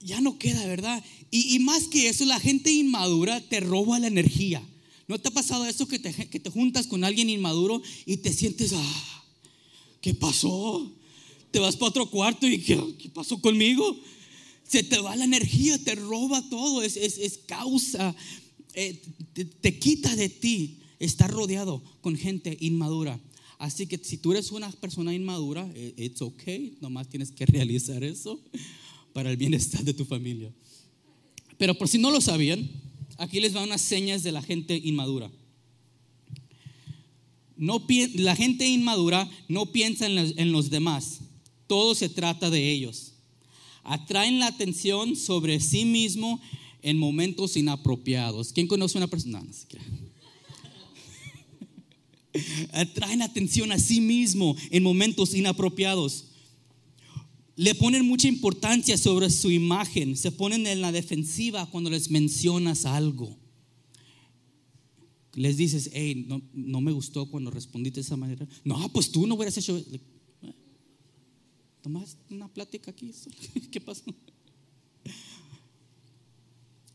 Ya 0.00 0.20
no 0.20 0.38
queda, 0.38 0.66
¿verdad? 0.66 1.02
Y, 1.30 1.58
más 1.60 1.84
que 1.84 2.08
eso, 2.08 2.24
la 2.24 2.38
gente 2.38 2.70
inmadura 2.70 3.40
te 3.40 3.60
roba 3.60 3.98
la 3.98 4.06
energía. 4.06 4.62
¿No 5.08 5.18
te 5.18 5.28
ha 5.28 5.32
pasado 5.32 5.66
eso 5.66 5.88
que 5.88 5.98
te, 5.98 6.12
que 6.12 6.40
te 6.40 6.50
juntas 6.50 6.86
con 6.86 7.02
alguien 7.02 7.28
inmaduro 7.28 7.82
y 8.06 8.18
te 8.18 8.32
sientes, 8.32 8.72
ah, 8.74 9.24
¿qué 10.00 10.14
pasó? 10.14 10.92
Te 11.50 11.58
vas 11.58 11.76
para 11.76 11.88
otro 11.90 12.08
cuarto 12.08 12.46
y 12.46 12.58
¿qué, 12.58 12.76
pasó 13.12 13.40
conmigo? 13.40 13.96
Se 14.66 14.82
te 14.82 14.98
va 14.98 15.16
la 15.16 15.24
energía, 15.24 15.82
te 15.82 15.94
roba 15.96 16.48
todo, 16.48 16.82
es, 16.82 16.96
es, 16.96 17.18
es 17.18 17.38
causa 17.46 18.14
eh, 18.74 19.02
te, 19.60 19.78
quita 19.78 20.14
de 20.16 20.28
ti 20.28 20.80
estar 20.98 21.30
rodeado 21.30 21.82
con 22.00 22.16
gente 22.16 22.56
inmadura. 22.60 23.20
Así 23.58 23.86
que 23.86 23.98
si 23.98 24.16
tú 24.18 24.32
eres 24.32 24.50
una 24.50 24.70
persona 24.72 25.14
inmadura, 25.14 25.70
eh, 25.74 25.94
it's 25.96 26.22
okay, 26.22 26.76
nomás 26.80 27.08
tienes 27.08 27.30
que 27.30 27.46
realizar 27.46 28.02
eso 28.02 28.40
para 29.12 29.30
el 29.30 29.36
bienestar 29.36 29.84
de 29.84 29.94
tu 29.94 30.04
familia. 30.04 30.52
Pero 31.58 31.76
por 31.76 31.88
si 31.88 31.98
no 31.98 32.10
lo 32.10 32.20
sabían, 32.20 32.68
aquí 33.18 33.40
les 33.40 33.52
van 33.52 33.64
unas 33.64 33.82
señas 33.82 34.22
de 34.22 34.32
la 34.32 34.42
gente 34.42 34.76
inmadura. 34.76 35.30
No, 37.56 37.86
la 38.14 38.34
gente 38.34 38.66
inmadura 38.66 39.30
no 39.48 39.70
piensa 39.70 40.06
en 40.06 40.16
los, 40.16 40.34
en 40.36 40.50
los 40.50 40.70
demás, 40.70 41.20
todo 41.68 41.94
se 41.94 42.08
trata 42.08 42.50
de 42.50 42.70
ellos. 42.70 43.12
Atraen 43.84 44.38
la 44.38 44.46
atención 44.46 45.14
sobre 45.14 45.60
sí 45.60 45.84
mismo 45.84 46.40
en 46.82 46.98
momentos 46.98 47.56
inapropiados. 47.56 48.52
¿Quién 48.52 48.66
conoce 48.66 48.98
a 48.98 49.00
una 49.00 49.06
persona? 49.06 49.40
No, 49.40 49.46
no 49.46 50.12
Atraen 52.72 53.22
atención 53.22 53.72
a 53.72 53.78
sí 53.78 54.00
mismo 54.00 54.56
en 54.70 54.82
momentos 54.82 55.34
inapropiados. 55.34 56.26
le 57.56 57.74
ponen 57.74 58.06
mucha 58.06 58.28
importancia 58.28 58.96
sobre 58.96 59.30
su 59.30 59.50
imagen, 59.50 60.16
se 60.16 60.32
ponen 60.32 60.66
en 60.66 60.80
la 60.80 60.90
defensiva 60.90 61.66
cuando 61.66 61.90
les 61.90 62.10
mencionas 62.10 62.86
algo. 62.86 63.38
Les 65.34 65.56
dices, 65.56 65.90
hey, 65.94 66.24
no, 66.26 66.42
no 66.52 66.80
me 66.80 66.92
gustó 66.92 67.26
cuando 67.26 67.50
respondiste 67.50 68.00
de 68.00 68.06
esa 68.06 68.16
manera. 68.16 68.46
No, 68.64 68.88
pues 68.92 69.10
tú 69.10 69.26
no 69.26 69.34
hubieras 69.34 69.56
hecho. 69.56 69.82
Tomás 71.80 72.16
una 72.30 72.48
plática 72.48 72.90
aquí. 72.90 73.10
¿Qué 73.70 73.80
pasó? 73.80 74.04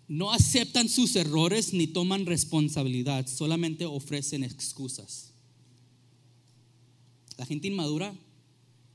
No 0.07 0.31
aceptan 0.31 0.87
sus 0.87 1.15
errores 1.15 1.73
ni 1.73 1.85
toman 1.87 2.25
responsabilidad, 2.25 3.27
solamente 3.27 3.85
ofrecen 3.85 4.43
excusas. 4.43 5.31
La 7.37 7.45
gente 7.45 7.67
inmadura 7.67 8.17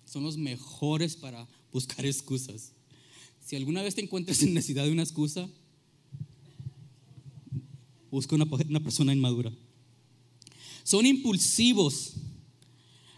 son 0.07 0.23
los 0.23 0.38
mejores 0.38 1.16
para 1.16 1.47
buscar 1.71 2.07
excusas. 2.07 2.73
Si 3.45 3.57
alguna 3.57 3.83
vez 3.83 3.95
te 3.95 4.00
encuentras 4.00 4.42
en 4.42 4.54
necesidad 4.54 4.85
de 4.85 4.92
una 4.92 5.02
excusa, 5.02 5.49
busca 8.11 8.35
una, 8.35 8.47
persona 8.81 9.12
inmadura. 9.12 9.52
Son 10.83 11.04
impulsivos, 11.04 12.14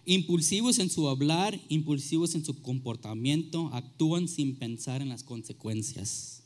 impulsivos 0.04 0.78
en 0.80 0.90
su 0.90 1.08
hablar, 1.08 1.60
impulsivos 1.68 2.34
en 2.34 2.44
su 2.44 2.60
comportamiento, 2.60 3.70
actúan 3.72 4.28
sin 4.28 4.56
pensar 4.56 5.00
en 5.00 5.08
las 5.08 5.22
consecuencias 5.22 6.43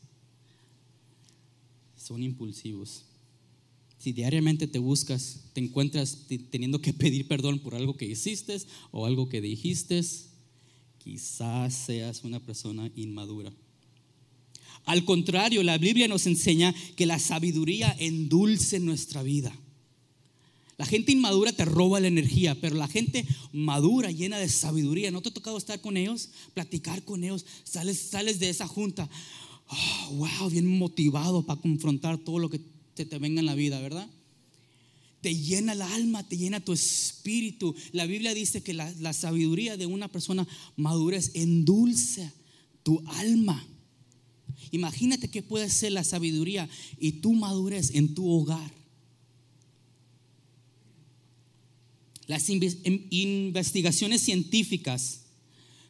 son 2.09 2.23
impulsivos. 2.23 3.03
Si 3.99 4.13
diariamente 4.13 4.67
te 4.67 4.79
buscas, 4.79 5.41
te 5.53 5.61
encuentras 5.61 6.27
teniendo 6.51 6.81
que 6.81 6.95
pedir 6.95 7.29
perdón 7.29 7.59
por 7.59 7.75
algo 7.75 7.99
que 7.99 8.07
hiciste 8.07 8.57
o 8.93 9.05
algo 9.05 9.29
que 9.29 9.43
dijiste, 9.43 10.03
quizás 10.97 11.75
seas 11.75 12.25
una 12.25 12.41
persona 12.41 12.91
inmadura. 12.97 13.53
Al 14.87 15.05
contrario, 15.05 15.63
la 15.63 15.77
Biblia 15.77 16.09
nos 16.09 16.27
enseña 16.27 16.75
que 16.97 17.05
la 17.05 17.19
sabiduría 17.19 17.95
endulce 17.99 18.81
nuestra 18.81 19.23
vida. 19.23 19.55
La 20.79 20.87
gente 20.87 21.13
inmadura 21.13 21.53
te 21.53 21.67
roba 21.67 22.01
la 22.01 22.09
energía, 22.09 22.55
pero 22.59 22.77
la 22.77 22.89
gente 22.89 23.27
madura, 23.53 24.11
llena 24.13 24.39
de 24.39 24.49
sabiduría, 24.49 25.11
¿no 25.11 25.21
te 25.21 25.29
ha 25.29 25.35
tocado 25.35 25.59
estar 25.59 25.83
con 25.83 25.99
ellos? 25.99 26.31
Platicar 26.55 27.03
con 27.05 27.23
ellos, 27.23 27.45
sales, 27.65 27.99
sales 27.99 28.39
de 28.39 28.49
esa 28.49 28.67
junta 28.67 29.11
oh, 29.69 30.15
wow, 30.15 30.51
bien 30.51 30.67
motivado 30.67 31.45
para 31.45 31.61
confrontar 31.61 32.19
todo 32.19 32.39
lo 32.39 32.51
que 32.51 32.61
te, 32.95 33.05
te 33.05 33.19
venga 33.19 33.41
en 33.41 33.47
la 33.47 33.55
vida, 33.55 33.81
¿verdad? 33.81 34.09
Te 35.21 35.35
llena 35.35 35.73
el 35.73 35.83
alma, 35.83 36.27
te 36.29 36.37
llena 36.37 36.61
tu 36.61 36.73
espíritu. 36.73 37.75
La 37.93 38.07
Biblia 38.07 38.35
dice 38.35 38.63
que 38.63 38.73
la, 38.73 38.91
la 39.01 39.13
sabiduría 39.13 39.77
de 39.77 39.87
una 39.87 40.09
persona 40.09 40.47
madura 40.77 41.17
es 41.17 41.33
endulce 41.35 42.33
tu 42.83 43.03
alma. 43.07 43.67
Imagínate 44.71 45.29
que 45.29 45.43
puede 45.43 45.71
ser 45.71 45.93
la 45.93 46.05
sabiduría 46.05 46.69
y 46.99 47.13
tu 47.13 47.33
madurez 47.33 47.95
en 47.95 48.15
tu 48.15 48.29
hogar. 48.31 48.73
Las 52.27 52.51
investigaciones 52.51 54.21
científicas 54.21 55.23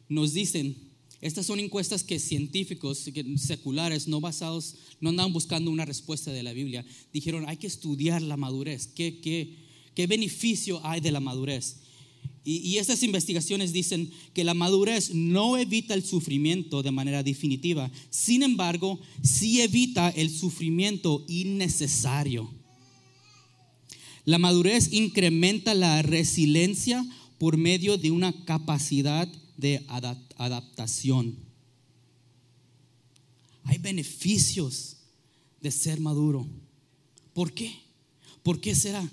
nos 0.07 0.33
dicen 0.33 0.88
estas 1.21 1.45
son 1.45 1.59
encuestas 1.59 2.03
que 2.03 2.17
científicos 2.17 3.05
seculares, 3.35 4.07
no 4.07 4.21
basados, 4.21 4.75
no 5.01 5.09
andaban 5.09 5.33
buscando 5.33 5.69
una 5.69 5.83
respuesta 5.83 6.31
de 6.31 6.43
la 6.43 6.53
Biblia. 6.53 6.85
Dijeron, 7.11 7.47
hay 7.47 7.57
que 7.57 7.67
estudiar 7.67 8.21
la 8.21 8.37
madurez. 8.37 8.87
¿Qué, 8.87 9.19
qué, 9.19 9.57
qué 9.95 10.07
beneficio 10.07 10.79
hay 10.85 11.01
de 11.01 11.11
la 11.11 11.19
madurez? 11.19 11.81
Y, 12.45 12.57
y, 12.59 12.77
estas 12.77 13.03
investigaciones 13.03 13.73
dicen 13.73 14.09
que 14.33 14.45
la 14.45 14.53
madurez 14.53 15.13
no 15.13 15.57
evita 15.57 15.93
el 15.93 16.05
sufrimiento 16.05 16.81
de 16.81 16.91
manera 16.91 17.21
definitiva. 17.21 17.91
Sin 18.09 18.41
embargo, 18.41 18.97
sí 19.21 19.59
evita 19.59 20.09
el 20.09 20.29
sufrimiento 20.29 21.25
innecesario. 21.27 22.49
La 24.23 24.37
madurez 24.37 24.93
incrementa 24.93 25.73
la 25.73 26.01
resiliencia 26.01 27.05
por 27.37 27.57
medio 27.57 27.97
de 27.97 28.11
una 28.11 28.31
capacidad 28.45 29.29
de 29.59 29.85
adaptación. 30.37 31.35
Hay 33.63 33.77
beneficios 33.77 34.97
de 35.61 35.71
ser 35.71 35.99
maduro. 35.99 36.47
¿Por 37.33 37.53
qué? 37.53 37.73
¿Por 38.41 38.61
qué 38.61 38.73
será? 38.73 39.07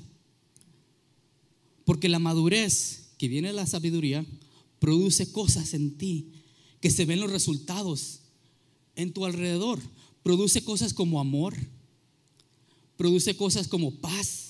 Porque 1.85 2.09
la 2.09 2.19
madurez 2.19 3.09
que 3.19 3.29
viene 3.29 3.49
de 3.49 3.55
la 3.55 3.67
sabiduría 3.67 4.25
produce 4.79 5.33
cosas 5.33 5.75
en 5.75 5.97
ti 5.99 6.33
que 6.81 6.91
se 6.91 7.05
ven 7.05 7.21
los 7.21 7.31
resultados 7.31 8.21
en 8.95 9.13
tu 9.13 9.25
alrededor. 9.25 9.81
Produce 10.23 10.63
cosas 10.63 10.95
como 10.95 11.21
amor, 11.21 11.57
produce 12.97 13.37
cosas 13.37 13.69
como 13.69 13.97
paz, 13.97 14.46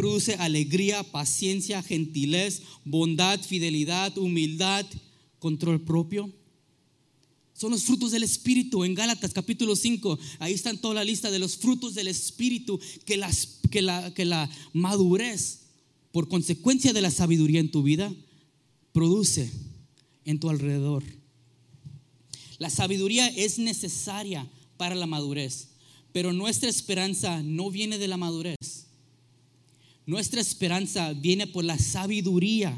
produce 0.00 0.34
alegría, 0.36 1.02
paciencia, 1.02 1.82
gentilez, 1.82 2.62
bondad, 2.86 3.38
fidelidad, 3.38 4.16
humildad, 4.16 4.86
control 5.38 5.82
propio. 5.82 6.32
Son 7.52 7.70
los 7.70 7.82
frutos 7.82 8.10
del 8.10 8.22
Espíritu 8.22 8.82
en 8.82 8.94
Gálatas 8.94 9.34
capítulo 9.34 9.76
5. 9.76 10.18
Ahí 10.38 10.54
están 10.54 10.78
toda 10.78 10.94
la 10.94 11.04
lista 11.04 11.30
de 11.30 11.38
los 11.38 11.58
frutos 11.58 11.94
del 11.94 12.08
Espíritu 12.08 12.80
que, 13.04 13.18
las, 13.18 13.58
que, 13.70 13.82
la, 13.82 14.14
que 14.14 14.24
la 14.24 14.48
madurez, 14.72 15.64
por 16.12 16.28
consecuencia 16.28 16.94
de 16.94 17.02
la 17.02 17.10
sabiduría 17.10 17.60
en 17.60 17.70
tu 17.70 17.82
vida, 17.82 18.10
produce 18.92 19.52
en 20.24 20.40
tu 20.40 20.48
alrededor. 20.48 21.04
La 22.56 22.70
sabiduría 22.70 23.28
es 23.28 23.58
necesaria 23.58 24.48
para 24.78 24.94
la 24.94 25.06
madurez, 25.06 25.68
pero 26.10 26.32
nuestra 26.32 26.70
esperanza 26.70 27.42
no 27.42 27.70
viene 27.70 27.98
de 27.98 28.08
la 28.08 28.16
madurez. 28.16 28.86
Nuestra 30.10 30.40
esperanza 30.40 31.12
viene 31.12 31.46
por 31.46 31.62
la 31.62 31.78
sabiduría 31.78 32.76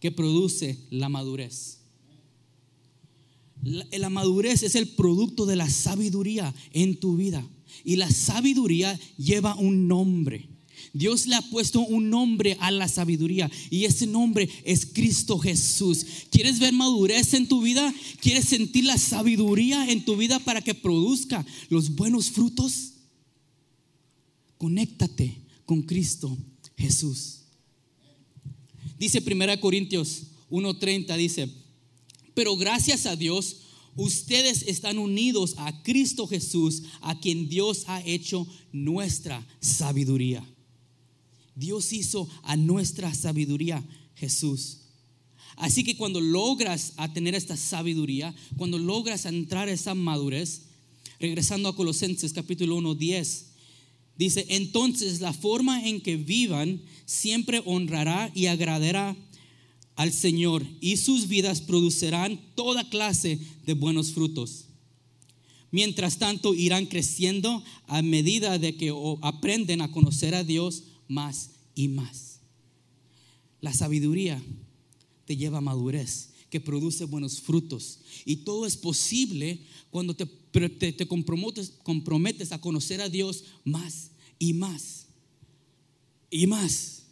que 0.00 0.10
produce 0.10 0.80
la 0.90 1.08
madurez. 1.08 1.78
La, 3.62 4.10
madurez 4.10 4.64
es 4.64 4.74
el 4.74 4.88
producto 4.88 5.46
de 5.46 5.54
la 5.54 5.70
sabiduría 5.70 6.52
en 6.72 6.98
tu 6.98 7.16
vida. 7.16 7.46
Y 7.84 7.94
la 7.94 8.10
sabiduría 8.10 8.98
lleva 9.16 9.54
un 9.54 9.86
nombre. 9.86 10.48
Dios 10.92 11.28
le 11.28 11.36
ha 11.36 11.42
puesto 11.42 11.82
un 11.82 12.10
nombre 12.10 12.56
a 12.58 12.72
la 12.72 12.88
sabiduría 12.88 13.48
y 13.70 13.84
ese 13.84 14.08
nombre 14.08 14.48
es 14.64 14.86
Cristo 14.86 15.38
Jesús. 15.38 16.04
¿Quieres 16.32 16.58
ver 16.58 16.72
madurez 16.72 17.32
en 17.32 17.46
tu 17.46 17.62
vida? 17.62 17.94
¿Quieres 18.20 18.46
sentir 18.46 18.86
la 18.86 18.98
sabiduría 18.98 19.88
en 19.88 20.04
tu 20.04 20.16
vida 20.16 20.40
para 20.40 20.62
que 20.62 20.74
produzca 20.74 21.46
los 21.68 21.94
buenos 21.94 22.28
frutos? 22.28 22.94
Conéctate 24.58 25.48
con 25.70 25.82
Cristo 25.82 26.36
Jesús. 26.76 27.42
Dice 28.98 29.22
1 29.24 29.60
Corintios 29.60 30.22
1:30, 30.50 31.16
dice, 31.16 31.48
pero 32.34 32.56
gracias 32.56 33.06
a 33.06 33.14
Dios, 33.14 33.58
ustedes 33.94 34.62
están 34.62 34.98
unidos 34.98 35.54
a 35.58 35.80
Cristo 35.84 36.26
Jesús, 36.26 36.82
a 37.02 37.20
quien 37.20 37.48
Dios 37.48 37.84
ha 37.86 38.04
hecho 38.04 38.48
nuestra 38.72 39.46
sabiduría. 39.60 40.44
Dios 41.54 41.92
hizo 41.92 42.28
a 42.42 42.56
nuestra 42.56 43.14
sabiduría 43.14 43.86
Jesús. 44.16 44.78
Así 45.54 45.84
que 45.84 45.96
cuando 45.96 46.20
logras 46.20 46.94
a 46.96 47.12
tener 47.12 47.36
esta 47.36 47.56
sabiduría, 47.56 48.34
cuando 48.56 48.76
logras 48.76 49.24
entrar 49.24 49.68
a 49.68 49.72
esa 49.72 49.94
madurez, 49.94 50.62
regresando 51.20 51.68
a 51.68 51.76
Colosenses 51.76 52.32
capítulo 52.32 52.74
1, 52.74 52.96
10, 52.96 53.49
Dice, 54.20 54.44
entonces 54.50 55.22
la 55.22 55.32
forma 55.32 55.88
en 55.88 56.02
que 56.02 56.16
vivan 56.16 56.82
siempre 57.06 57.62
honrará 57.64 58.30
y 58.34 58.48
agradará 58.48 59.16
al 59.96 60.12
Señor 60.12 60.62
y 60.82 60.98
sus 60.98 61.26
vidas 61.26 61.62
producirán 61.62 62.38
toda 62.54 62.86
clase 62.90 63.38
de 63.64 63.72
buenos 63.72 64.12
frutos. 64.12 64.66
Mientras 65.70 66.18
tanto 66.18 66.54
irán 66.54 66.84
creciendo 66.84 67.64
a 67.86 68.02
medida 68.02 68.58
de 68.58 68.76
que 68.76 68.92
aprenden 69.22 69.80
a 69.80 69.90
conocer 69.90 70.34
a 70.34 70.44
Dios 70.44 70.82
más 71.08 71.52
y 71.74 71.88
más. 71.88 72.40
La 73.62 73.72
sabiduría 73.72 74.42
te 75.24 75.38
lleva 75.38 75.58
a 75.58 75.62
madurez, 75.62 76.29
que 76.50 76.60
produce 76.60 77.04
buenos 77.04 77.40
frutos. 77.40 78.00
Y 78.24 78.36
todo 78.36 78.66
es 78.66 78.76
posible 78.76 79.60
cuando 79.90 80.14
te, 80.14 80.26
te, 80.26 81.06
comprometes, 81.06 81.72
comprometes 81.82 82.52
a 82.52 82.60
conocer 82.60 83.00
a 83.00 83.08
Dios 83.08 83.44
más 83.64 84.10
y 84.38 84.52
más, 84.52 85.06
y 86.30 86.46
más, 86.46 87.04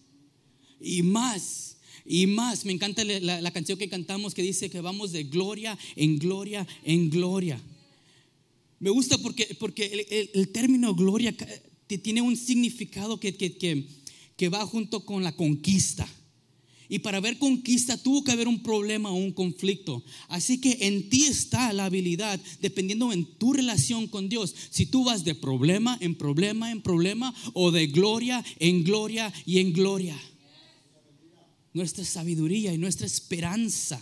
y 0.81 1.03
más, 1.03 1.77
y 2.05 2.27
más. 2.27 2.64
Me 2.64 2.72
encanta 2.72 3.05
la, 3.05 3.51
canción 3.53 3.79
que 3.79 3.88
cantamos 3.88 4.35
que 4.35 4.42
dice 4.42 4.70
que 4.70 4.81
vamos 4.81 5.12
de 5.12 5.24
gloria 5.24 5.79
en 5.94 6.18
gloria 6.18 6.66
en 6.85 7.11
gloria. 7.11 7.62
Me 8.81 8.90
gusta 8.90 9.18
porque, 9.18 9.57
porque 9.59 10.31
el, 10.35 10.48
término 10.48 10.94
gloria 10.94 11.35
tiene 11.87 12.22
un 12.22 12.37
significado 12.37 13.18
que, 13.18 13.37
que, 13.37 13.87
que, 14.37 14.48
va 14.48 14.64
junto 14.66 15.05
con 15.05 15.22
la 15.22 15.35
conquista. 15.35 16.09
Y 16.88 17.01
para 17.01 17.18
haber 17.18 17.38
conquista 17.38 18.03
tuvo 18.03 18.24
que 18.24 18.33
haber 18.33 18.48
un 18.48 18.62
problema 18.62 19.11
o 19.11 19.14
un 19.14 19.33
conflicto. 19.33 20.03
Así 20.29 20.59
que 20.59 20.79
en 20.81 21.11
ti 21.11 21.27
está 21.27 21.72
la 21.74 21.85
habilidad, 21.85 22.40
dependiendo 22.62 23.12
en 23.12 23.27
tu 23.37 23.53
relación 23.53 24.07
con 24.07 24.29
Dios, 24.29 24.55
si 24.70 24.87
tú 24.87 25.05
vas 25.05 25.24
de 25.24 25.35
problema 25.35 25.98
en 26.01 26.14
problema 26.14 26.70
en 26.70 26.81
problema 26.81 27.35
o 27.53 27.70
de 27.70 27.87
gloria 27.88 28.44
en 28.59 28.85
gloria 28.85 29.33
y 29.44 29.59
en 29.59 29.72
gloria. 29.72 30.18
Nuestra 31.74 32.05
sabiduría 32.05 32.72
y 32.72 32.79
nuestra 32.79 33.07
esperanza 33.07 34.01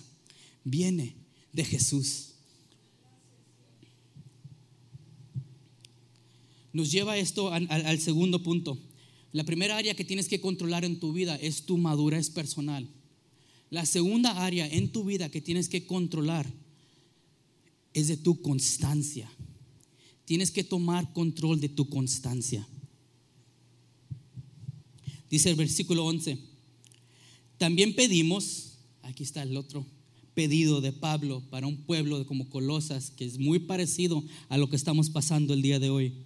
viene 0.65 1.17
de 1.53 1.65
Jesús. 1.65 2.35
Nos 6.73 6.93
lleva 6.93 7.17
esto 7.17 7.53
al, 7.53 7.69
al 7.71 7.99
segundo 7.99 8.43
punto. 8.43 8.79
La 9.37 9.45
primera 9.45 9.77
área 9.77 9.93
que 9.93 10.07
tienes 10.07 10.29
que 10.29 10.41
controlar 10.41 10.87
en 10.87 10.99
tu 10.99 11.13
vida 11.13 11.37
es 11.37 11.67
tu 11.67 11.77
madurez 11.77 12.31
personal. 12.31 12.89
La 13.69 13.85
segunda 13.85 14.43
área 14.43 14.67
en 14.67 14.91
tu 14.91 15.05
vida 15.05 15.29
que 15.29 15.43
tienes 15.43 15.69
que 15.69 15.85
controlar 15.85 16.51
es 17.93 18.09
de 18.09 18.17
tu 18.17 18.41
constancia. 18.41 19.31
Tienes 20.25 20.51
que 20.51 20.65
tomar 20.65 21.13
control 21.13 21.61
de 21.61 21.69
tu 21.69 21.87
constancia. 21.91 22.67
Dice 25.29 25.51
el 25.51 25.57
versículo 25.57 26.07
11. 26.07 26.39
También 27.59 27.95
pedimos, 27.95 28.79
aquí 29.03 29.23
está 29.23 29.43
el 29.43 29.55
otro 29.59 29.85
pedido 30.33 30.81
de 30.81 30.93
Pablo 30.93 31.43
para 31.51 31.67
un 31.67 31.77
pueblo 31.83 32.25
como 32.25 32.49
Colosas, 32.49 33.11
que 33.11 33.27
es 33.27 33.39
muy 33.39 33.59
parecido 33.59 34.25
a 34.49 34.57
lo 34.57 34.71
que 34.71 34.77
estamos 34.77 35.11
pasando 35.11 35.53
el 35.53 35.61
día 35.61 35.79
de 35.79 35.91
hoy. 35.91 36.26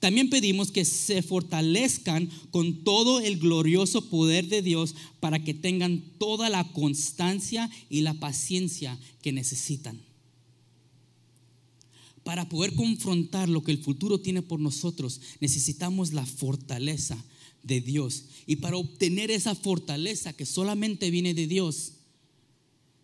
También 0.00 0.30
pedimos 0.30 0.70
que 0.70 0.86
se 0.86 1.22
fortalezcan 1.22 2.30
con 2.50 2.84
todo 2.84 3.20
el 3.20 3.38
glorioso 3.38 4.08
poder 4.08 4.48
de 4.48 4.62
Dios 4.62 4.94
para 5.20 5.44
que 5.44 5.52
tengan 5.52 6.02
toda 6.18 6.48
la 6.48 6.64
constancia 6.72 7.70
y 7.90 8.00
la 8.00 8.14
paciencia 8.14 8.98
que 9.20 9.32
necesitan. 9.32 10.00
Para 12.24 12.48
poder 12.48 12.74
confrontar 12.74 13.48
lo 13.48 13.62
que 13.62 13.72
el 13.72 13.78
futuro 13.78 14.20
tiene 14.20 14.40
por 14.40 14.58
nosotros, 14.58 15.20
necesitamos 15.40 16.14
la 16.14 16.24
fortaleza 16.24 17.22
de 17.62 17.82
Dios. 17.82 18.24
Y 18.46 18.56
para 18.56 18.78
obtener 18.78 19.30
esa 19.30 19.54
fortaleza 19.54 20.32
que 20.32 20.46
solamente 20.46 21.10
viene 21.10 21.34
de 21.34 21.46
Dios, 21.46 21.92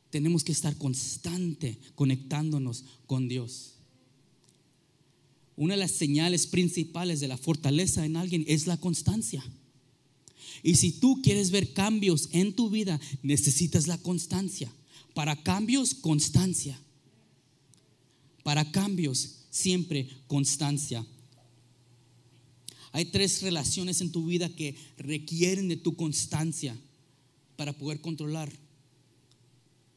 tenemos 0.08 0.44
que 0.44 0.52
estar 0.52 0.76
constante 0.78 1.78
conectándonos 1.94 2.84
con 3.06 3.28
Dios. 3.28 3.75
Una 5.56 5.74
de 5.74 5.80
las 5.80 5.92
señales 5.92 6.46
principales 6.46 7.20
de 7.20 7.28
la 7.28 7.38
fortaleza 7.38 8.04
en 8.04 8.16
alguien 8.16 8.44
es 8.46 8.66
la 8.66 8.76
constancia. 8.76 9.44
Y 10.62 10.76
si 10.76 10.92
tú 10.92 11.20
quieres 11.22 11.50
ver 11.50 11.72
cambios 11.72 12.28
en 12.32 12.52
tu 12.52 12.70
vida, 12.70 13.00
necesitas 13.22 13.86
la 13.86 13.98
constancia. 13.98 14.70
Para 15.14 15.42
cambios, 15.42 15.94
constancia. 15.94 16.78
Para 18.42 18.70
cambios, 18.70 19.46
siempre 19.50 20.08
constancia. 20.26 21.06
Hay 22.92 23.06
tres 23.06 23.42
relaciones 23.42 24.00
en 24.00 24.12
tu 24.12 24.26
vida 24.26 24.48
que 24.48 24.74
requieren 24.98 25.68
de 25.68 25.76
tu 25.76 25.96
constancia 25.96 26.76
para 27.56 27.72
poder 27.72 28.00
controlar 28.00 28.52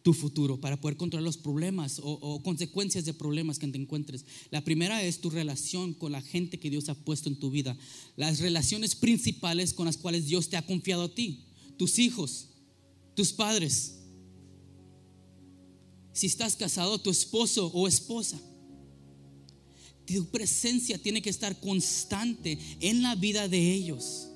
tu 0.10 0.13
futuro, 0.15 0.60
para 0.60 0.82
poder 0.82 0.98
controlar 0.98 1.24
los 1.24 1.38
problemas 1.38 2.02
o, 2.04 2.41
consecuencias 2.41 3.06
de 3.06 3.13
problemas 3.13 3.60
que 3.60 3.67
te 3.67 3.78
encuentres. 3.78 4.26
La 4.50 4.63
primera 4.63 5.04
es 5.04 5.22
tu 5.22 5.30
relación 5.30 5.93
con 5.93 6.12
la 6.12 6.22
gente 6.24 6.60
que 6.60 6.72
Dios 6.72 6.89
ha 6.89 6.95
puesto 6.95 7.30
en 7.30 7.36
tu 7.36 7.52
vida. 7.52 7.78
Las 8.15 8.39
relaciones 8.39 8.95
principales 8.95 9.72
con 9.72 9.86
las 9.86 9.98
cuales 9.98 10.26
Dios 10.26 10.50
te 10.50 10.58
ha 10.58 10.65
confiado 10.65 11.04
a 11.04 11.13
ti. 11.13 11.45
Tus 11.78 12.00
hijos, 12.00 12.48
tus 13.13 13.34
padres. 13.34 14.00
Si 16.12 16.26
estás 16.26 16.56
casado, 16.56 16.98
tu 16.98 17.12
esposo 17.12 17.67
o 17.67 17.88
esposa. 17.88 18.41
Tu 20.08 20.26
presencia 20.32 20.98
tiene 20.98 21.22
que 21.22 21.30
estar 21.30 21.60
constante 21.60 22.58
en 22.80 23.04
la 23.04 23.13
vida 23.13 23.48
de 23.48 23.74
ellos. 23.76 24.30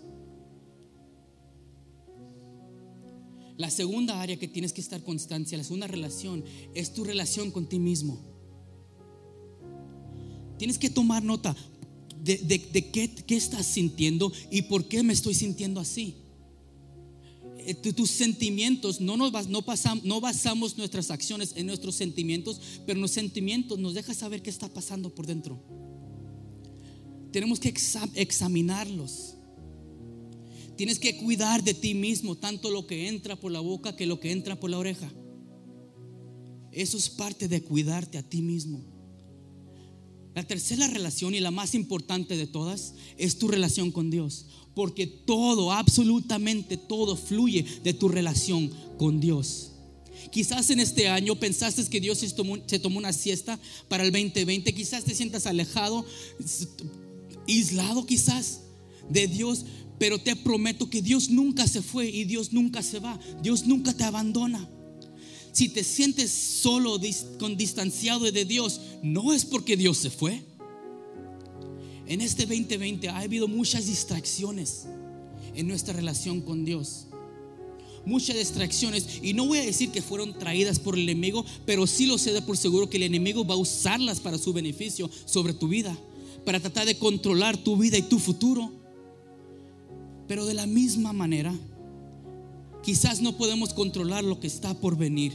La 3.63 3.69
segunda 3.69 4.21
área 4.21 4.37
que 4.37 4.49
tienes 4.49 4.73
que 4.73 4.81
estar 4.81 5.01
constancia, 5.03 5.57
la 5.57 5.63
segunda 5.63 5.87
relación, 5.87 6.43
es 6.75 6.93
tu 6.93 7.05
relación 7.05 7.49
con 7.49 7.65
ti 7.65 7.79
mismo. 7.79 8.19
Tienes 10.59 10.77
que 10.77 10.89
tomar 10.89 11.23
nota 11.23 11.55
de, 12.21 12.43
qué, 12.91 13.35
estás 13.37 13.65
sintiendo 13.65 14.33
y 14.51 14.63
por 14.63 14.89
qué 14.89 15.01
me 15.01 15.13
estoy 15.13 15.33
sintiendo 15.33 15.79
así. 15.79 16.15
Eh, 17.59 17.73
tus 17.73 18.09
sentimientos, 18.09 18.99
no, 18.99 19.15
nos, 19.15 19.31
no, 19.47 19.63
no 20.03 20.19
basamos 20.19 20.77
nuestras 20.77 21.09
acciones 21.09 21.53
en 21.55 21.65
nuestros 21.65 21.95
sentimientos, 21.95 22.59
pero 22.85 22.99
los 22.99 23.11
sentimientos 23.11 23.79
nos 23.79 23.93
dejan 23.93 24.13
saber 24.13 24.41
qué 24.41 24.49
está 24.49 24.67
pasando 24.67 25.15
por 25.15 25.25
dentro. 25.25 25.57
Tenemos 27.31 27.61
que 27.61 27.73
examinarlos. 28.15 29.32
Tienes 30.75 30.99
que 30.99 31.17
cuidar 31.17 31.63
de 31.63 31.73
ti 31.73 31.93
mismo, 31.93 32.35
tanto 32.35 32.71
lo 32.71 32.87
que 32.87 33.07
entra 33.07 33.35
por 33.35 33.51
la 33.51 33.59
boca 33.59 33.95
que 33.95 34.05
lo 34.05 34.19
que 34.19 34.31
entra 34.31 34.59
por 34.59 34.69
la 34.69 34.79
oreja. 34.79 35.11
Eso 36.71 36.97
es 36.97 37.09
parte 37.09 37.47
de 37.47 37.61
cuidarte 37.61 38.17
a 38.17 38.23
ti 38.23 38.41
mismo. 38.41 38.83
La 40.35 40.43
tercera 40.43 40.87
relación 40.87 41.35
y 41.35 41.39
la 41.39 41.51
más 41.51 41.75
importante 41.75 42.35
de 42.35 42.47
todas 42.47 42.95
es 43.17 43.37
tu 43.37 43.47
relación 43.47 43.91
con 43.91 44.09
Dios. 44.09 44.47
Porque 44.73 45.05
todo, 45.05 45.71
absolutamente 45.71 46.77
todo 46.77 47.15
fluye 47.15 47.63
de 47.83 47.93
tu 47.93 48.09
relación 48.09 48.71
con 48.97 49.19
Dios. 49.19 49.73
Quizás 50.31 50.71
en 50.71 50.79
este 50.79 51.07
año 51.07 51.35
pensaste 51.35 51.85
que 51.85 51.99
Dios 51.99 52.17
se 52.17 52.29
tomó, 52.79 52.97
una 52.97 53.13
siesta 53.13 53.59
para 53.87 54.03
el 54.03 54.11
2020. 54.11 54.73
Quizás 54.73 55.03
te 55.03 55.13
sientas 55.13 55.45
alejado, 55.45 56.03
aislado 57.47 58.05
quizás 58.07 58.61
de 59.09 59.27
Dios. 59.27 59.65
Pero 59.99 60.19
te 60.19 60.35
prometo 60.35 60.89
que 60.89 61.01
Dios 61.01 61.29
nunca 61.29 61.67
se 61.67 61.81
fue 61.81 62.09
y 62.09 62.25
Dios 62.25 62.53
nunca 62.53 62.81
se 62.81 62.99
va. 62.99 63.19
Dios 63.41 63.65
nunca 63.65 63.93
te 63.93 64.03
abandona. 64.03 64.69
Si 65.51 65.69
te 65.69 65.83
sientes 65.83 66.31
solo, 66.31 66.99
con 67.39 67.55
distanciado 67.55 68.31
de 68.31 68.43
Dios, 68.43 68.81
no 69.03 69.33
es 69.33 69.45
porque 69.45 69.77
Dios 69.77 69.97
se 69.97 70.09
fue. 70.09 70.41
En 72.07 72.21
este 72.21 72.45
2020 72.45 73.09
ha 73.09 73.19
habido 73.19 73.47
muchas 73.47 73.85
distracciones 73.85 74.87
en 75.55 75.67
nuestra 75.67 75.93
relación 75.93 76.41
con 76.41 76.65
Dios. 76.65 77.05
Muchas 78.05 78.35
distracciones. 78.35 79.19
Y 79.21 79.33
no 79.33 79.45
voy 79.45 79.59
a 79.59 79.65
decir 79.65 79.91
que 79.91 80.01
fueron 80.01 80.37
traídas 80.37 80.79
por 80.79 80.95
el 80.95 81.03
enemigo, 81.03 81.45
pero 81.65 81.87
sí 81.87 82.07
lo 82.07 82.17
sé 82.17 82.33
de 82.33 82.41
por 82.41 82.57
seguro 82.57 82.89
que 82.89 82.97
el 82.97 83.03
enemigo 83.03 83.45
va 83.45 83.53
a 83.53 83.57
usarlas 83.57 84.19
para 84.19 84.37
su 84.37 84.53
beneficio 84.53 85.09
sobre 85.25 85.53
tu 85.53 85.67
vida. 85.67 85.95
Para 86.45 86.59
tratar 86.59 86.85
de 86.85 86.97
controlar 86.97 87.57
tu 87.57 87.77
vida 87.77 87.97
y 87.97 88.01
tu 88.01 88.19
futuro. 88.19 88.82
Pero 90.27 90.45
de 90.45 90.53
la 90.53 90.65
misma 90.65 91.13
manera, 91.13 91.53
quizás 92.83 93.21
no 93.21 93.37
podemos 93.37 93.73
controlar 93.73 94.23
lo 94.23 94.39
que 94.39 94.47
está 94.47 94.73
por 94.73 94.97
venir. 94.97 95.33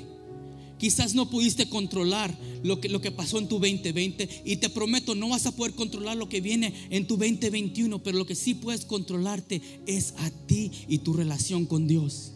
Quizás 0.78 1.14
no 1.14 1.28
pudiste 1.28 1.68
controlar 1.68 2.36
lo 2.62 2.80
que, 2.80 2.88
lo 2.88 3.00
que 3.00 3.10
pasó 3.10 3.38
en 3.38 3.48
tu 3.48 3.56
2020 3.56 4.42
y 4.44 4.56
te 4.56 4.70
prometo, 4.70 5.16
no 5.16 5.28
vas 5.28 5.46
a 5.46 5.52
poder 5.56 5.74
controlar 5.74 6.16
lo 6.16 6.28
que 6.28 6.40
viene 6.40 6.72
en 6.90 7.06
tu 7.06 7.16
2021, 7.16 8.00
pero 8.02 8.16
lo 8.16 8.26
que 8.26 8.36
sí 8.36 8.54
puedes 8.54 8.84
controlarte 8.84 9.60
es 9.86 10.14
a 10.18 10.30
ti 10.46 10.70
y 10.86 10.98
tu 10.98 11.14
relación 11.14 11.66
con 11.66 11.88
Dios. 11.88 12.32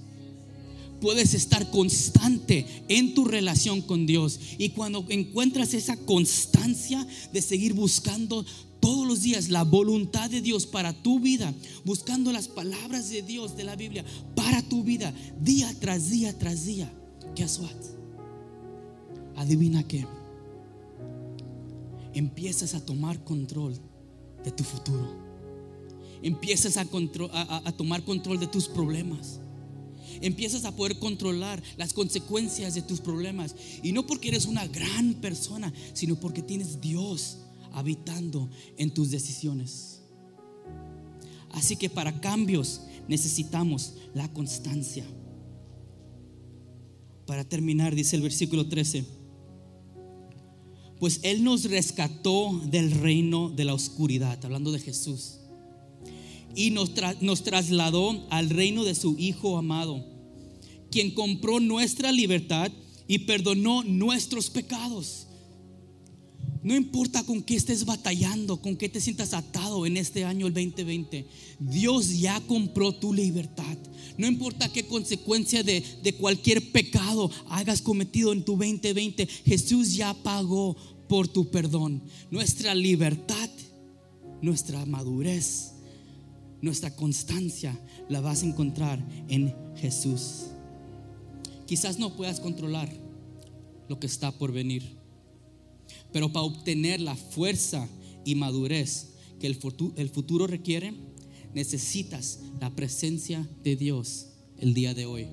Puedes 1.00 1.34
estar 1.34 1.70
constante 1.70 2.66
en 2.88 3.14
tu 3.14 3.24
relación 3.24 3.80
con 3.80 4.06
Dios 4.06 4.38
y 4.58 4.70
cuando 4.70 5.04
encuentras 5.08 5.74
esa 5.74 5.96
constancia 5.96 7.06
de 7.32 7.42
seguir 7.42 7.74
buscando 7.74 8.44
todos 8.82 9.06
los 9.06 9.22
días 9.22 9.48
la 9.48 9.62
voluntad 9.62 10.28
de 10.28 10.40
Dios 10.40 10.66
para 10.66 10.92
tu 10.92 11.20
vida, 11.20 11.54
buscando 11.84 12.32
las 12.32 12.48
palabras 12.48 13.10
de 13.10 13.22
Dios 13.22 13.56
de 13.56 13.62
la 13.62 13.76
Biblia 13.76 14.04
para 14.34 14.60
tu 14.60 14.82
vida, 14.82 15.14
día 15.40 15.72
tras 15.78 16.10
día 16.10 16.36
tras 16.36 16.66
día. 16.66 16.92
Guess 17.36 17.60
what? 17.60 17.70
Adivina 19.36 19.86
qué. 19.86 20.04
Empiezas 22.12 22.74
a 22.74 22.84
tomar 22.84 23.22
control 23.22 23.78
de 24.44 24.50
tu 24.50 24.64
futuro. 24.64 25.16
Empiezas 26.20 26.76
a, 26.76 26.84
a 27.64 27.72
tomar 27.72 28.04
control 28.04 28.40
de 28.40 28.48
tus 28.48 28.66
problemas 28.66 29.38
empiezas 30.20 30.64
a 30.64 30.76
poder 30.76 30.98
controlar 30.98 31.62
las 31.76 31.92
consecuencias 31.92 32.74
de 32.74 32.82
tus 32.82 33.00
problemas. 33.00 33.56
Y 33.82 33.92
no 33.92 34.06
porque 34.06 34.28
eres 34.28 34.46
una 34.46 34.66
gran 34.66 35.14
persona, 35.14 35.72
sino 35.94 36.16
porque 36.16 36.42
tienes 36.42 36.80
Dios 36.80 37.38
habitando 37.72 38.48
en 38.76 38.92
tus 38.92 39.10
decisiones. 39.10 40.00
Así 41.50 41.76
que 41.76 41.90
para 41.90 42.20
cambios 42.20 42.82
necesitamos 43.08 43.94
la 44.14 44.32
constancia. 44.32 45.04
Para 47.26 47.44
terminar, 47.44 47.94
dice 47.94 48.16
el 48.16 48.22
versículo 48.22 48.66
13, 48.68 49.04
pues 50.98 51.20
Él 51.22 51.42
nos 51.42 51.64
rescató 51.64 52.60
del 52.66 52.92
reino 52.92 53.50
de 53.50 53.64
la 53.64 53.74
oscuridad, 53.74 54.38
hablando 54.44 54.70
de 54.70 54.78
Jesús, 54.78 55.40
y 56.54 56.70
nos, 56.70 56.92
trasladó 57.42 58.26
al 58.30 58.50
reino 58.50 58.84
de 58.84 58.94
su 58.94 59.16
Hijo 59.18 59.58
amado, 59.58 60.04
quien 60.90 61.12
compró 61.12 61.58
nuestra 61.58 62.12
libertad 62.12 62.70
y 63.08 63.18
perdonó 63.20 63.82
nuestros 63.82 64.50
pecados. 64.50 65.26
No 66.62 66.76
importa 66.76 67.24
con 67.24 67.42
qué 67.42 67.56
estés 67.56 67.84
batallando, 67.84 68.60
con 68.60 68.76
qué 68.76 68.88
te 68.88 69.00
sientas 69.00 69.34
atado 69.34 69.84
en 69.84 69.96
este 69.96 70.24
año, 70.24 70.46
el 70.46 70.54
2020. 70.54 71.26
Dios 71.58 72.20
ya 72.20 72.40
compró 72.42 72.94
tu 72.94 73.12
libertad. 73.12 73.76
No 74.16 74.28
importa 74.28 74.72
qué 74.72 74.86
consecuencia 74.86 75.64
de, 75.64 75.82
de, 76.02 76.14
cualquier 76.14 76.70
pecado 76.70 77.30
hayas 77.48 77.82
cometido 77.82 78.32
en 78.32 78.44
tu 78.44 78.52
2020, 78.52 79.26
Jesús 79.26 79.94
ya 79.94 80.14
pagó 80.14 80.76
por 81.08 81.26
tu 81.26 81.50
perdón. 81.50 82.00
Nuestra 82.30 82.76
libertad, 82.76 83.50
nuestra 84.40 84.86
madurez, 84.86 85.72
nuestra 86.60 86.94
constancia 86.94 87.76
la 88.08 88.20
vas 88.20 88.42
a 88.42 88.46
encontrar 88.46 89.04
en 89.28 89.52
Jesús. 89.76 90.44
Quizás 91.66 91.98
no 91.98 92.16
puedas 92.16 92.38
controlar 92.38 92.92
lo 93.88 93.98
que 93.98 94.06
está 94.06 94.30
por 94.30 94.52
venir 94.52 95.01
pero 96.12 96.32
para 96.32 96.44
obtener 96.44 97.00
la 97.00 97.16
fuerza 97.16 97.88
y 98.24 98.34
madurez 98.34 99.12
que 99.40 99.46
el 99.46 99.56
futuro, 100.10 100.46
requiere, 100.46 100.94
necesitas 101.54 102.40
la 102.60 102.74
presencia 102.74 103.48
de 103.64 103.76
Dios 103.76 104.28
el 104.58 104.72
día 104.72 104.94
de 104.94 105.06
hoy. 105.06 105.26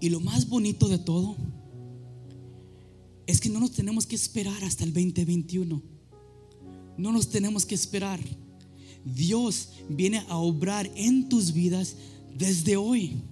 Y 0.00 0.08
lo 0.08 0.20
más 0.20 0.48
bonito 0.48 0.88
de 0.88 0.98
todo 0.98 1.36
es 3.26 3.40
que 3.40 3.48
no 3.48 3.60
nos 3.60 3.72
tenemos 3.72 4.06
que 4.06 4.16
esperar 4.16 4.62
hasta 4.64 4.84
el 4.84 4.92
2021. 4.92 5.82
No 6.96 7.12
nos 7.12 7.28
tenemos 7.28 7.66
que 7.66 7.74
esperar. 7.74 8.20
Dios 9.04 9.70
viene 9.88 10.24
a 10.28 10.36
obrar 10.36 10.90
en 10.94 11.28
tus 11.28 11.52
vidas 11.52 11.96
desde 12.36 12.76
hoy. 12.76 13.22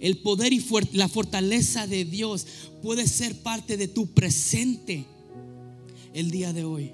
El 0.00 0.18
poder 0.18 0.52
y 0.52 0.64
la 0.92 1.08
fortaleza 1.08 1.86
de 1.86 2.04
Dios 2.04 2.46
puede 2.82 3.06
ser 3.06 3.42
parte 3.42 3.76
de 3.76 3.86
tu 3.86 4.08
presente 4.14 5.06
el 6.14 6.30
día 6.30 6.52
de 6.52 6.64
hoy. 6.64 6.92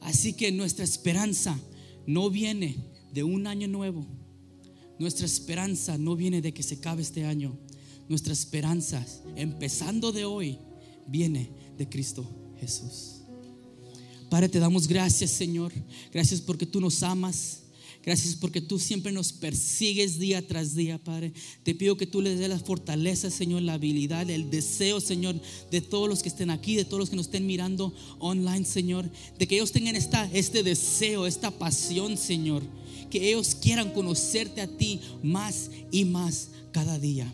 Así 0.00 0.32
que 0.32 0.50
nuestra 0.50 0.84
esperanza 0.84 1.58
no 2.06 2.28
viene 2.28 2.76
de 3.12 3.22
un 3.22 3.46
año 3.46 3.68
nuevo. 3.68 4.06
Nuestra 4.98 5.26
esperanza 5.26 5.96
no 5.96 6.16
viene 6.16 6.42
de 6.42 6.52
que 6.52 6.62
se 6.62 6.74
acabe 6.74 7.02
este 7.02 7.24
año. 7.24 7.56
Nuestra 8.08 8.32
esperanza, 8.32 9.06
empezando 9.36 10.10
de 10.10 10.24
hoy, 10.24 10.58
viene 11.06 11.50
de 11.78 11.88
Cristo 11.88 12.28
Jesús. 12.58 13.22
Padre, 14.28 14.48
te 14.48 14.58
damos 14.58 14.86
gracias, 14.86 15.30
Señor. 15.30 15.72
Gracias 16.12 16.40
porque 16.40 16.66
tú 16.66 16.80
nos 16.80 17.02
amas. 17.02 17.62
Gracias 18.02 18.34
porque 18.34 18.62
tú 18.62 18.78
siempre 18.78 19.12
nos 19.12 19.30
persigues 19.32 20.18
día 20.18 20.46
tras 20.46 20.74
día, 20.74 20.96
Padre. 20.96 21.34
Te 21.62 21.74
pido 21.74 21.98
que 21.98 22.06
tú 22.06 22.22
les 22.22 22.38
des 22.38 22.48
la 22.48 22.58
fortaleza, 22.58 23.30
Señor, 23.30 23.60
la 23.60 23.74
habilidad, 23.74 24.30
el 24.30 24.50
deseo, 24.50 25.00
Señor, 25.00 25.38
de 25.70 25.82
todos 25.82 26.08
los 26.08 26.22
que 26.22 26.30
estén 26.30 26.48
aquí, 26.48 26.76
de 26.76 26.86
todos 26.86 27.00
los 27.00 27.10
que 27.10 27.16
nos 27.16 27.26
estén 27.26 27.46
mirando 27.46 27.92
online, 28.18 28.64
Señor. 28.64 29.10
De 29.38 29.46
que 29.46 29.56
ellos 29.56 29.72
tengan 29.72 29.96
esta, 29.96 30.30
este 30.32 30.62
deseo, 30.62 31.26
esta 31.26 31.50
pasión, 31.50 32.16
Señor. 32.16 32.62
Que 33.10 33.28
ellos 33.28 33.54
quieran 33.54 33.90
conocerte 33.90 34.62
a 34.62 34.66
ti 34.66 35.00
más 35.22 35.70
y 35.92 36.06
más 36.06 36.48
cada 36.72 36.98
día. 36.98 37.30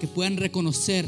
Que 0.00 0.06
puedan 0.06 0.38
reconocer 0.38 1.06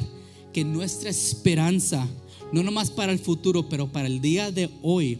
que 0.52 0.64
nuestra 0.64 1.08
esperanza, 1.08 2.06
no 2.52 2.62
nomás 2.62 2.90
para 2.90 3.12
el 3.12 3.18
futuro, 3.18 3.70
pero 3.70 3.90
para 3.90 4.06
el 4.06 4.20
día 4.20 4.50
de 4.50 4.68
hoy, 4.82 5.18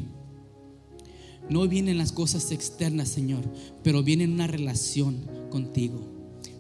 no 1.49 1.67
vienen 1.69 1.99
las 1.99 2.13
cosas 2.13 2.51
externas, 2.53 3.09
Señor, 3.09 3.45
pero 3.83 4.03
viene 4.03 4.25
una 4.25 4.47
relación 4.47 5.27
contigo. 5.51 6.01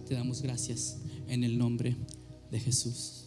Te 0.06 0.14
damos 0.14 0.42
gracias 0.42 0.98
en 1.28 1.44
el 1.44 1.58
nombre 1.58 1.96
de 2.50 2.60
Jesús. 2.60 3.25